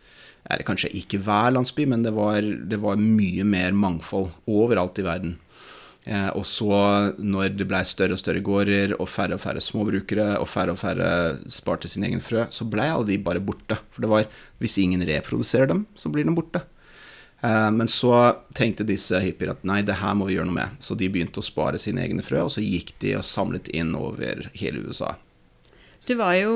[0.47, 5.07] Eller kanskje ikke hver landsby, men det var, det var mye mer mangfold overalt i
[5.07, 5.41] verden.
[6.37, 6.69] og så,
[7.17, 10.79] når det ble større og større gårder og færre og færre småbrukere, og færre og
[10.79, 11.09] færre
[11.49, 13.81] sparte sin egen frø, så ble alle de bare borte.
[13.91, 14.29] For det var
[14.61, 16.61] Hvis ingen reproduserer dem, så blir de borte.
[17.45, 20.79] Eh, men så tenkte disse hippier at nei, det her må vi gjøre noe med.
[20.81, 23.93] Så de begynte å spare sine egne frø, og så gikk de og samlet inn
[23.99, 25.15] over hele USA.
[26.05, 26.55] Du var jo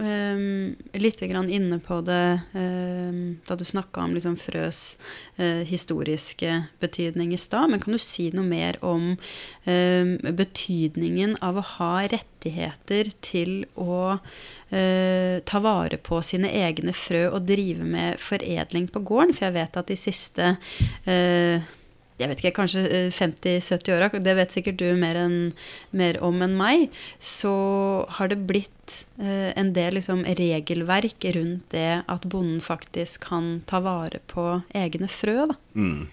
[0.00, 4.96] um, litt inne på det um, da du snakka om liksom frøs
[5.36, 7.68] uh, historiske betydning i stad.
[7.68, 14.16] Men kan du si noe mer om um, betydningen av å ha rettigheter til å
[14.16, 19.36] uh, ta vare på sine egne frø og drive med foredling på gården?
[19.36, 20.54] For jeg vet at de siste
[21.04, 21.68] uh,
[22.18, 22.82] jeg vet ikke, kanskje
[23.14, 25.38] 50-70-åra, det vet sikkert du mer, en,
[25.94, 26.88] mer, om enn meg,
[27.22, 27.54] så
[28.18, 33.82] har det blitt eh, en del liksom, regelverk rundt det at bonden faktisk kan ta
[33.84, 35.44] vare på egne frø.
[35.52, 35.58] Da.
[35.78, 36.08] Mm.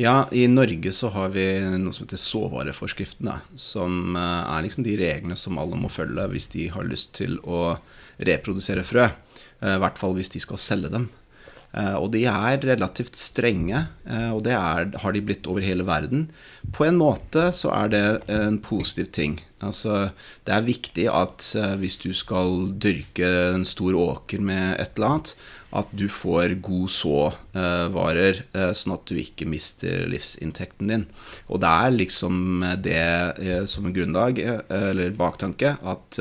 [0.00, 1.44] Ja, i Norge så har vi
[1.76, 6.50] noe som heter såvareforskriften, som eh, er liksom de reglene som alle må følge hvis
[6.56, 7.76] de har lyst til å
[8.18, 9.10] reprodusere frø.
[9.60, 11.10] Eh, I hvert fall hvis de skal selge dem.
[11.70, 15.86] Eh, og de er relativt strenge, eh, og det er, har de blitt over hele
[15.86, 16.26] verden.
[16.74, 19.38] På en måte så er det en positiv ting.
[19.62, 20.10] Altså,
[20.48, 25.14] det er viktig at eh, hvis du skal dyrke en stor åker med et eller
[25.14, 25.34] annet,
[25.76, 28.40] at du får god såvarer,
[28.74, 31.04] sånn at du ikke mister livsinntekten din.
[31.46, 33.04] Og det er liksom det
[33.70, 36.18] som en grunnlag, eller baktanke, at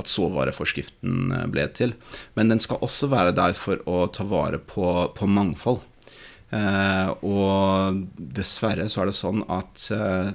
[0.00, 1.94] at såvareforskriften eh, ble til.
[2.38, 5.82] Men den skal også være der for å ta vare på, på mangfold.
[6.52, 10.32] Eh, og dessverre så er det sånn at eh,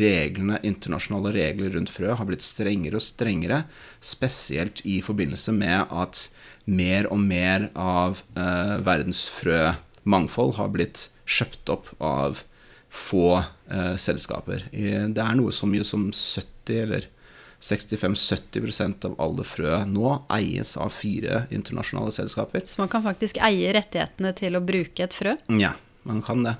[0.00, 3.64] reglene, internasjonale regler rundt frø har blitt strengere og strengere,
[4.00, 6.28] spesielt i forbindelse med at
[6.66, 12.42] mer og mer av eh, verdens frømangfold har blitt kjøpt opp av
[12.90, 14.66] få eh, selskaper.
[14.72, 17.08] Det er noe så mye som 70 eller
[17.60, 22.66] 65-70% av alle frø nå eies av fire internasjonale selskaper.
[22.66, 25.36] Så man kan faktisk eie rettighetene til å bruke et frø?
[25.60, 25.72] Ja,
[26.06, 26.56] man kan det.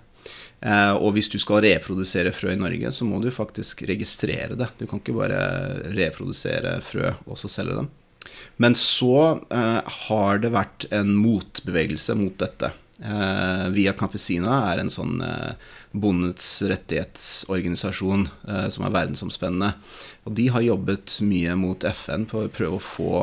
[0.61, 4.70] Eh, og hvis du skal reprodusere frø i Norge, så må du faktisk registrere det.
[4.80, 5.40] Du kan ikke bare
[5.94, 7.92] reprodusere frø og så selge dem.
[8.56, 12.72] Men så eh, har det vært en motbevegelse mot dette.
[12.96, 15.52] Eh, Via Campesina er en sånn eh,
[15.96, 18.26] bondets rettighetsorganisasjon
[18.72, 19.70] som er verdensomspennende.
[20.28, 23.20] Og de har jobbet mye mot FN på å prøve å få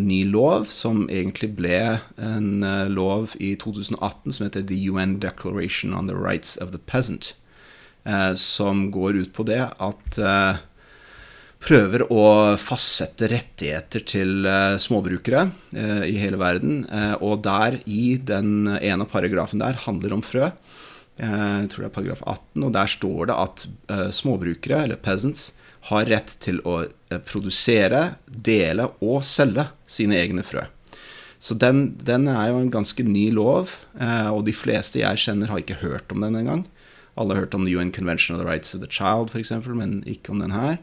[0.00, 6.08] ny lov, som egentlig ble en lov i 2018 som heter The UN Declaration on
[6.08, 7.34] the Rights of the Peasant.
[8.40, 10.20] Som går ut på det at
[11.62, 12.24] prøver å
[12.60, 16.84] fastsette rettigheter til uh, småbrukere uh, i hele verden.
[16.86, 20.52] Uh, og der, i den ene paragrafen der, handler om frø.
[21.18, 23.62] Jeg tror det er paragraf 18, og der står det at
[24.14, 25.48] småbrukere, eller peasants,
[25.88, 26.84] har rett til å
[27.26, 30.62] produsere, dele og selge sine egne frø.
[31.42, 35.64] Så den, den er jo en ganske ny lov, og de fleste jeg kjenner, har
[35.64, 36.62] ikke hørt om den engang.
[37.18, 40.04] Alle har hørt om The UN Convention of the Rights of the Child, f.eks., men
[40.06, 40.78] ikke om den her.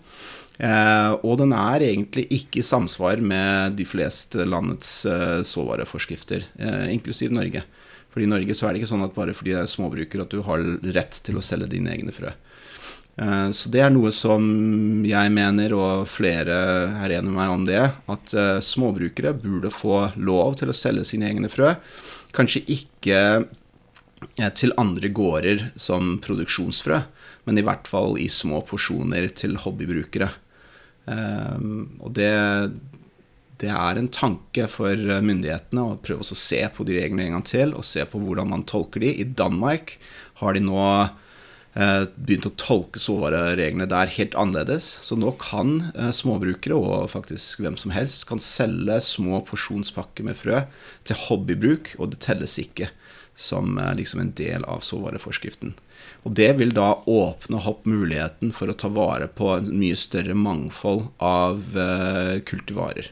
[0.57, 6.85] Eh, og den er egentlig ikke i samsvar med de fleste landets eh, såvareforskrifter, eh,
[6.93, 7.65] inklusiv Norge.
[8.13, 10.31] For i Norge så er det ikke sånn at bare fordi det er småbruker at
[10.31, 10.63] du har
[10.95, 12.31] rett til å selge dine egne frø.
[13.55, 14.43] Så det er noe som
[15.07, 16.55] jeg mener, og flere
[16.99, 17.79] er enig med meg om det,
[18.11, 21.69] at småbrukere burde få lov til å selge sine egne frø.
[22.35, 23.21] Kanskje ikke
[24.59, 26.99] til andre gårder som produksjonsfrø,
[27.47, 30.27] men i hvert fall i små porsjoner til hobbybrukere.
[31.05, 32.29] Og det,
[33.61, 37.45] det er en tanke for myndighetene å prøve å se på de reglene en gang
[37.45, 39.11] til, og se på hvordan man tolker de.
[39.21, 39.97] I Danmark
[40.41, 40.81] har de nå
[41.75, 44.87] Eh, begynt å tolke såvarereglene der helt annerledes.
[45.03, 50.39] Så nå kan eh, småbrukere, og faktisk hvem som helst, kan selge små porsjonspakker med
[50.39, 50.61] frø
[51.03, 52.87] til hobbybruk, og det telles ikke
[53.35, 55.75] som eh, liksom en del av såvareforskriften.
[56.25, 60.33] Og det vil da åpne opp muligheten for å ta vare på en mye større
[60.33, 61.61] mangfold av
[62.49, 63.11] kultivarer.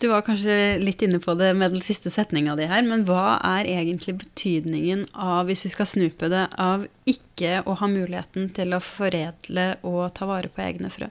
[0.00, 3.34] Du var kanskje litt inne på det med den siste setninga di her, men hva
[3.44, 8.48] er egentlig betydningen av, hvis vi skal snu på det, av ikke å ha muligheten
[8.56, 11.10] til å foredle og ta vare på egne frø?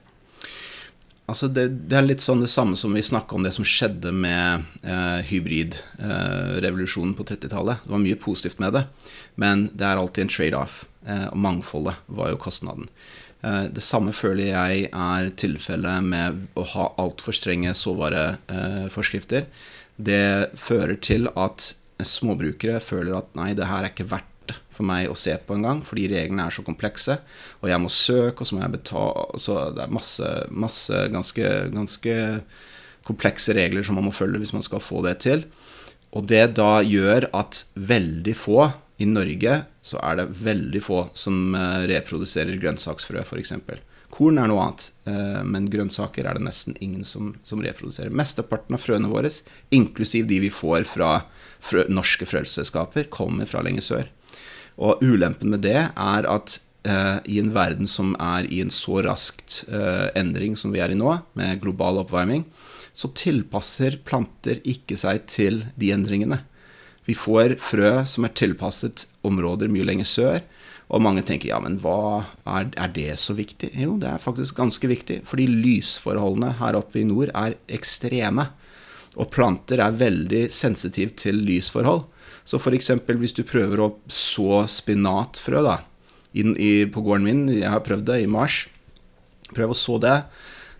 [1.30, 4.10] Altså det, det, er litt sånn det samme som vi snakka om det som skjedde
[4.10, 7.84] med eh, hybridrevolusjonen eh, på 30-tallet.
[7.84, 8.84] Det var mye positivt med det,
[9.38, 10.80] men det er alltid en trade-off.
[11.06, 12.88] Eh, og mangfoldet var jo kostnaden.
[13.46, 19.46] Eh, det samme føler jeg er tilfellet med å ha altfor strenge såvareforskrifter.
[20.00, 24.29] Det fører til at småbrukere føler at nei, det her er ikke verdt
[24.74, 27.18] for meg å se på engang, fordi reglene er så komplekse.
[27.60, 31.54] Og jeg må søke, og så må jeg betale Så det er masse, masse ganske,
[31.74, 32.14] ganske
[33.06, 35.44] komplekse regler som man må følge hvis man skal få det til.
[36.16, 38.70] Og det da gjør at veldig få
[39.00, 43.54] i Norge så er det veldig få som eh, reproduserer grønnsaksfrø, f.eks.
[44.10, 48.12] Korn er noe annet, eh, men grønnsaker er det nesten ingen som, som reproduserer.
[48.12, 49.30] Mesteparten av frøene våre,
[49.72, 51.12] inklusiv de vi får fra
[51.64, 54.10] frø, norske frøselskaper, kommer fra lenger sør.
[54.80, 56.56] Og ulempen med det er at
[56.88, 60.92] eh, i en verden som er i en så raskt eh, endring som vi er
[60.94, 62.46] i nå, med global oppvarming,
[62.96, 66.40] så tilpasser planter ikke seg til de endringene.
[67.06, 70.40] Vi får frø som er tilpasset områder mye lenger sør.
[70.90, 73.70] Og mange tenker ja, men hva er, er, det så viktig?
[73.78, 75.20] Jo, det er faktisk ganske viktig.
[75.28, 78.48] Fordi lysforholdene her oppe i nord er ekstreme.
[79.18, 82.04] Og planter er veldig sensitive til lysforhold.
[82.44, 82.90] Så f.eks.
[83.06, 85.78] hvis du prøver å så spinatfrø da,
[86.32, 88.64] inn i, på gården min, jeg har prøvd det i mars,
[89.54, 90.18] prøv å så det,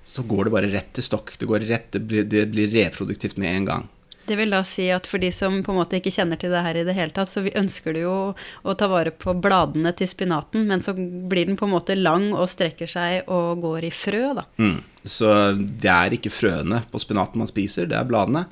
[0.06, 1.36] så går det bare rett til stokk.
[1.38, 3.88] Det, rett, det, blir, det blir reproduktivt med en gang.
[4.30, 6.60] Det vil da si at for de som på en måte ikke kjenner til det
[6.62, 9.90] her i det hele tatt, så vi ønsker du jo å ta vare på bladene
[9.96, 13.88] til spinaten, men så blir den på en måte lang og strekker seg og går
[13.88, 14.46] i frø, da.
[14.62, 14.76] Mm.
[15.02, 18.44] Så det er ikke frøene på spinaten man spiser, det er bladene.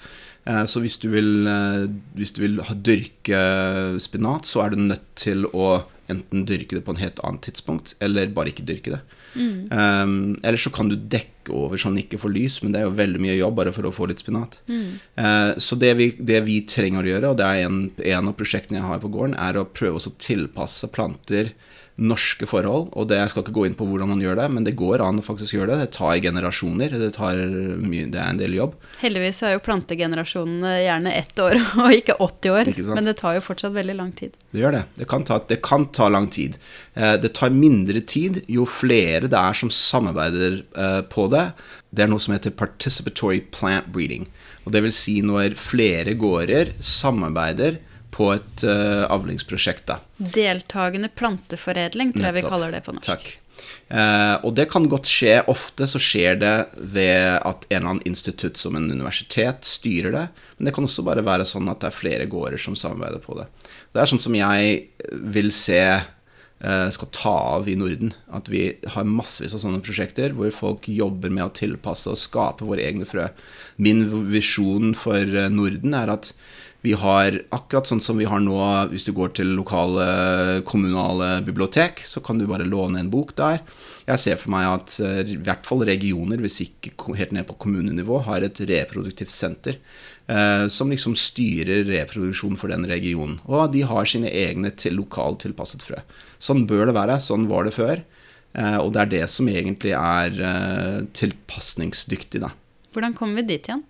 [0.49, 1.87] Eh, så hvis du vil, eh,
[2.17, 3.43] hvis du vil dyrke
[4.01, 7.95] spinat, så er du nødt til å enten dyrke det på en helt annet tidspunkt,
[8.01, 9.01] eller bare ikke dyrke det.
[9.35, 9.69] Mm.
[9.69, 12.97] Um, eller så kan du dekke over sånn ikke får lys, men det er jo
[12.97, 14.57] veldig mye jobb bare for å få litt spinat.
[14.71, 14.87] Mm.
[15.21, 18.37] Uh, så det vi, det vi, trenger å gjøre, og det er en, en, av
[18.41, 21.53] prosjektene jeg har på gården, er å prøve å tilpasse planter
[21.99, 22.93] norske forhold.
[22.95, 25.03] Og det, jeg skal ikke gå inn på hvordan man gjør det, men det går
[25.03, 25.79] an å faktisk gjøre det.
[25.83, 26.95] Det tar generasjoner.
[26.95, 27.41] Det, tar
[27.83, 28.77] mye, det er en del jobb.
[29.03, 32.71] Heldigvis er jo plantegenerasjonene gjerne ett år og ikke 80 år.
[32.73, 34.39] Ikke men det tar jo fortsatt veldig lang tid.
[34.55, 34.85] Det gjør det.
[35.01, 36.61] Det kan ta, det kan ta lang tid.
[36.95, 41.49] Eh, det tar mindre tid jo flere det er som samarbeider eh, på det.
[41.91, 44.29] Det er noe som heter participatory plant breeding.
[44.67, 47.83] Og det vil si når flere gårder samarbeider
[48.19, 49.87] på et uh, avlingsprosjekt.
[49.91, 50.01] da.
[50.19, 53.13] Deltagende planteforedling, tror jeg vi kaller det på norsk.
[53.15, 53.37] Takk.
[53.89, 55.39] Eh, og det kan godt skje.
[55.51, 60.27] Ofte så skjer det ved at en eller annen institutt som en universitet styrer det.
[60.59, 63.39] Men det kan også bare være sånn at det er flere gårder som samarbeider på
[63.41, 63.49] det.
[63.95, 64.79] Det er sånn som jeg
[65.35, 68.15] vil se eh, skal ta av i Norden.
[68.35, 72.69] At vi har massevis av sånne prosjekter hvor folk jobber med å tilpasse og skape
[72.69, 73.29] våre egne frø.
[73.81, 76.33] Min visjon for Norden er at
[76.85, 78.59] vi har akkurat sånn som vi har nå,
[78.93, 83.65] hvis du går til lokale kommunale bibliotek, så kan du bare låne en bok der.
[84.07, 87.59] Jeg ser for meg at eh, i hvert fall regioner, hvis ikke helt ned på
[87.67, 89.81] kommunenivå, har et reproduktivt senter
[90.31, 93.41] eh, som liksom styrer reproduksjon for den regionen.
[93.51, 95.99] Og de har sine egne til lokalt tilpasset frø.
[96.39, 97.19] Sånn bør det være.
[97.25, 98.07] Sånn var det før.
[98.55, 102.55] Eh, og det er det som egentlig er eh, tilpasningsdyktig, da.
[102.95, 103.85] Hvordan kommer vi dit igjen?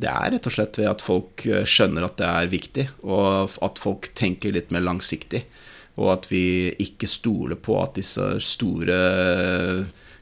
[0.00, 3.56] Det er rett og slett ved at folk eh, skjønner at det er viktig, og
[3.64, 5.44] at folk tenker litt mer langsiktig.
[6.00, 9.00] Og at vi ikke stoler på at disse store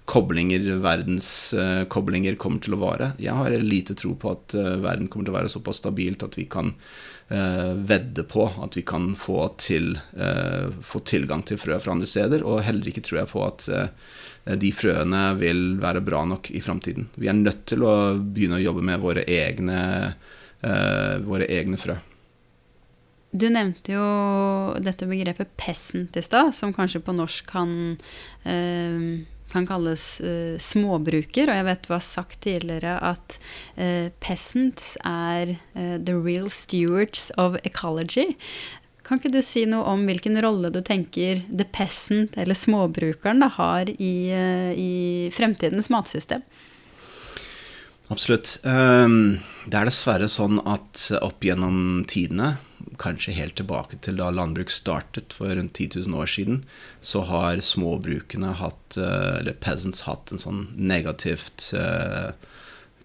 [0.09, 3.11] koblinger verdens uh, kommer til å vare.
[3.21, 6.49] Jeg har lite tro på at verden kommer til å være såpass stabilt at vi
[6.51, 6.73] kan
[7.29, 9.99] vedde på at vi kan få, til,
[10.81, 12.41] få, tilgang til frø fra andre steder.
[12.41, 13.67] Og heller ikke tror jeg på at
[14.57, 17.11] de frøene vil være bra nok i framtiden.
[17.21, 19.81] Vi er nødt til å begynne å jobbe med våre egne,
[21.29, 21.99] våre egne frø.
[23.29, 24.05] Du nevnte jo
[24.81, 27.99] dette begrepet 'peasant' i stad, som kanskje på norsk kan,
[28.45, 29.21] eh,
[29.53, 31.51] kan kalles eh, småbruker.
[31.51, 33.39] Og jeg vet du har sagt tidligere at
[33.77, 38.35] eh, 'peasants' er eh, 'the real stewards of ecology'.
[39.09, 43.49] Kan ikke du si noe om hvilken rolle du tenker 'the peasant', eller småbrukeren, da,
[43.49, 46.43] har i, eh, i fremtidens matsystem?
[48.11, 48.59] Absolutt.
[48.65, 52.57] Ehm, det er dessverre sånn at opp gjennom tidene
[52.99, 56.63] kanskje helt tilbake til da landbruk startet for rundt 10 000 år siden,
[57.01, 62.33] så har småbrukene hatt, eh, eller peasants hatt, en sånn negativt eh,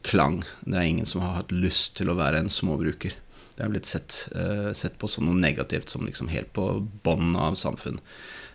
[0.03, 0.43] klang.
[0.65, 3.15] Det er ingen som har hatt lyst til å være en småbruker.
[3.53, 6.67] Det er blitt sett, eh, sett på som noe negativt, som liksom helt på
[7.05, 7.99] bånn av samfunn.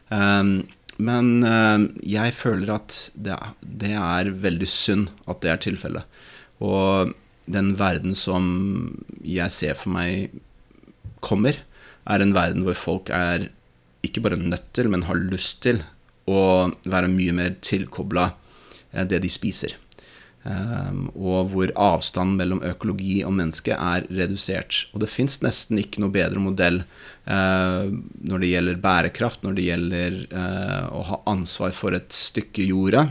[0.08, 0.66] Um,
[0.98, 6.18] men uh, jeg føler at det, det, er veldig synd at det er tilfellet.
[6.64, 7.14] Og
[7.46, 8.48] den verden som
[9.22, 10.34] jeg ser for meg
[11.24, 11.60] kommer,
[12.08, 13.50] er en verden hvor folk er
[14.06, 15.82] ikke bare nødt til, men har lyst til
[16.28, 18.30] å være mye mer tilkobla
[18.92, 19.76] eh, det de spiser.
[20.48, 24.86] Um, og hvor avstanden mellom økologi og menneske er redusert.
[24.94, 26.78] Og det fins nesten ikke noe bedre modell
[27.28, 32.64] uh, når det gjelder bærekraft, når det gjelder uh, å ha ansvar for et stykke
[32.70, 33.10] jorda,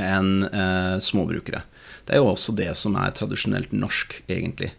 [0.00, 1.60] enn uh, småbrukere.
[2.08, 4.72] Det er jo også det som er tradisjonelt norsk, egentlig.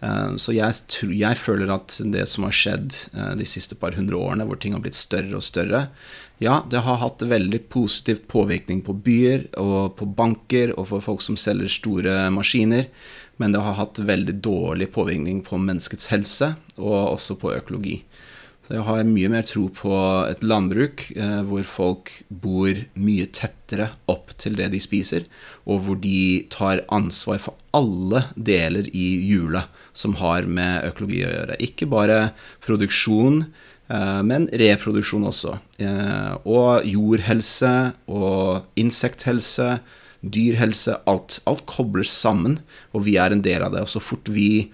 [0.00, 0.76] Eh, så jeg,
[1.12, 4.76] jeg, føler at det som har skjedd eh, de siste par hundre årene, hvor ting
[4.76, 5.88] har blitt større og større,
[6.40, 11.24] ja, det har hatt veldig positiv påvirkning på byer og på banker og for folk
[11.24, 12.88] som selger store maskiner.
[13.40, 17.98] Men det har hatt veldig dårlig påvirkning på menneskets helse og også på økologi.
[18.70, 19.92] Så jeg har mye mer tro på
[20.30, 25.24] et landbruk eh, hvor folk bor mye tettere opp til det de spiser,
[25.66, 31.32] og hvor de tar ansvar for alle deler i hjulet som har med økologi å
[31.34, 31.58] gjøre.
[31.66, 32.20] Ikke bare
[32.62, 33.42] produksjon,
[34.26, 35.56] men reproduksjon også.
[35.82, 37.72] Eh, og jordhelse
[38.06, 39.80] og insekthelse,
[40.20, 41.40] dyrhelse, alt.
[41.50, 42.60] Alt kobles sammen,
[42.94, 43.86] og vi er en del av det.
[43.86, 44.68] Og så fort vi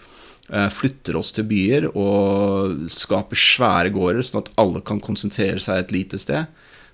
[0.46, 5.80] Eh, flytter oss til byer og skaper svære gårder, sånn at alle kan konsentrere seg
[5.80, 6.46] et lite sted,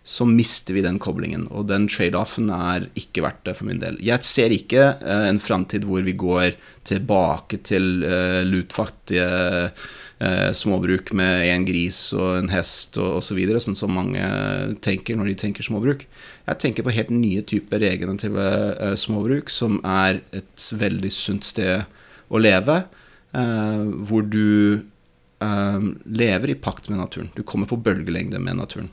[0.03, 1.45] så mister vi den koblingen.
[1.53, 4.01] Og den trade-offen er ikke verdt det for min del.
[4.03, 6.57] Jeg ser ikke en framtid hvor vi går
[6.89, 8.03] tilbake til
[8.49, 9.29] lutfattige
[10.55, 14.23] småbruk med en gris og en hest og osv., så videre, sånn som mange
[14.85, 16.05] tenker når de tenker småbruk.
[16.47, 18.47] Jeg tenker på helt nye typer regenerative
[19.01, 21.87] småbruk, som er et veldig sunt sted
[22.33, 22.79] å leve
[23.37, 24.81] eh, hvor du
[25.43, 27.31] eh, lever i pakt med naturen.
[27.37, 28.91] Du kommer på bølgelengde med naturen.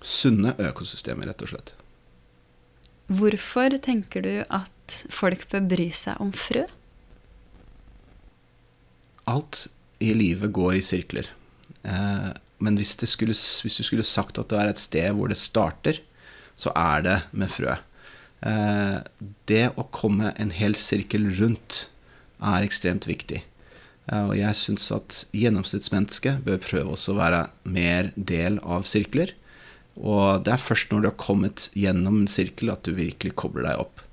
[0.00, 1.74] Sunne økosystemer, rett og slett.
[3.06, 6.66] Hvorfor tenker du at folk bør bry seg om frø?
[9.30, 9.66] Alt
[10.02, 11.28] i livet går i sirkler.
[11.86, 12.32] Uh,
[12.62, 16.00] men hvis, skulle, hvis, du skulle sagt at det er et sted hvor det starter,
[16.56, 17.74] så er det med frø.
[19.50, 21.88] det å komme en hel sirkel rundt
[22.40, 23.42] er ekstremt viktig.
[24.12, 29.34] Og jeg syns at gjennomsnittsmennesket bør prøve også å være mer del av sirkler.
[29.96, 33.66] Og det er først når du har kommet gjennom en sirkel at du virkelig kobler
[33.70, 34.05] deg opp.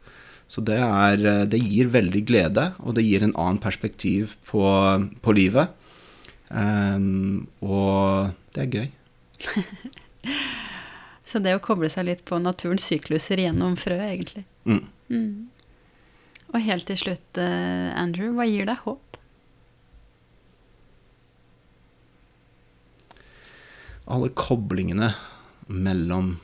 [0.54, 4.62] Så det, er, det gir veldig glede, og det gir en annen perspektiv på,
[5.26, 5.72] på livet.
[6.54, 8.90] Um, og det er gøy.
[11.26, 14.44] Så det å koble seg litt på naturens sykluser gjennom frø, egentlig.
[14.70, 14.84] Mm.
[15.10, 15.32] Mm.
[16.54, 19.18] Og helt til slutt, eh, Andrew, hva gir deg håp?
[24.14, 25.16] Alle koblingene
[25.66, 26.36] mellom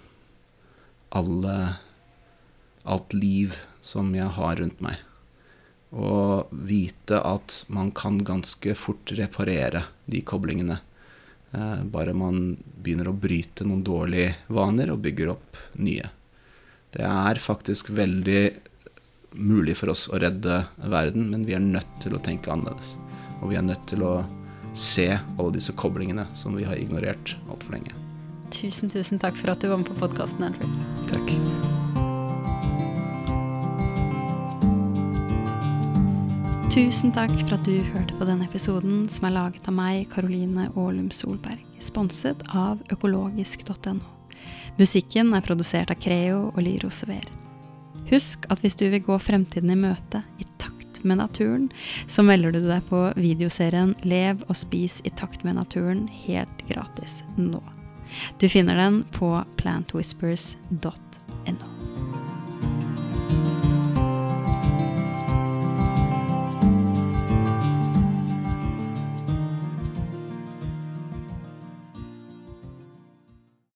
[1.14, 1.56] alle
[2.84, 4.99] alt liv som jeg har rundt meg.
[5.89, 10.80] Og vite at man kan ganske fort reparere de koblingene.
[11.51, 16.11] Eh, bare man begynner å bryte noen dårlige vaner og bygger opp nye.
[16.93, 18.43] Det er faktisk veldig
[19.38, 22.97] mulig for oss å redde verden, men vi er nødt til å tenke annerledes.
[23.41, 24.14] Og vi er nødt til å
[24.77, 27.97] se alle disse koblingene som vi har ignorert altfor lenge.
[28.53, 30.80] Tusen, tusen takk for at du var med på podkasten, Andrew.
[31.11, 31.68] Takk.
[36.69, 40.67] Tusen takk for at du hørte på denne episoden som er laget av meg, Karoline
[40.77, 43.97] Aalum Solberg, sponset av økologisk.no.
[44.77, 47.25] Musikken er produsert av Creo og Liro Sever.
[48.11, 51.71] Husk at hvis du vil gå fremtiden i møte i takt med naturen,
[52.05, 57.23] så melder du deg på videoserien Lev og spis i takt med naturen helt gratis
[57.33, 57.65] nå.
[58.37, 61.78] Du finner den på plantwhispers.no.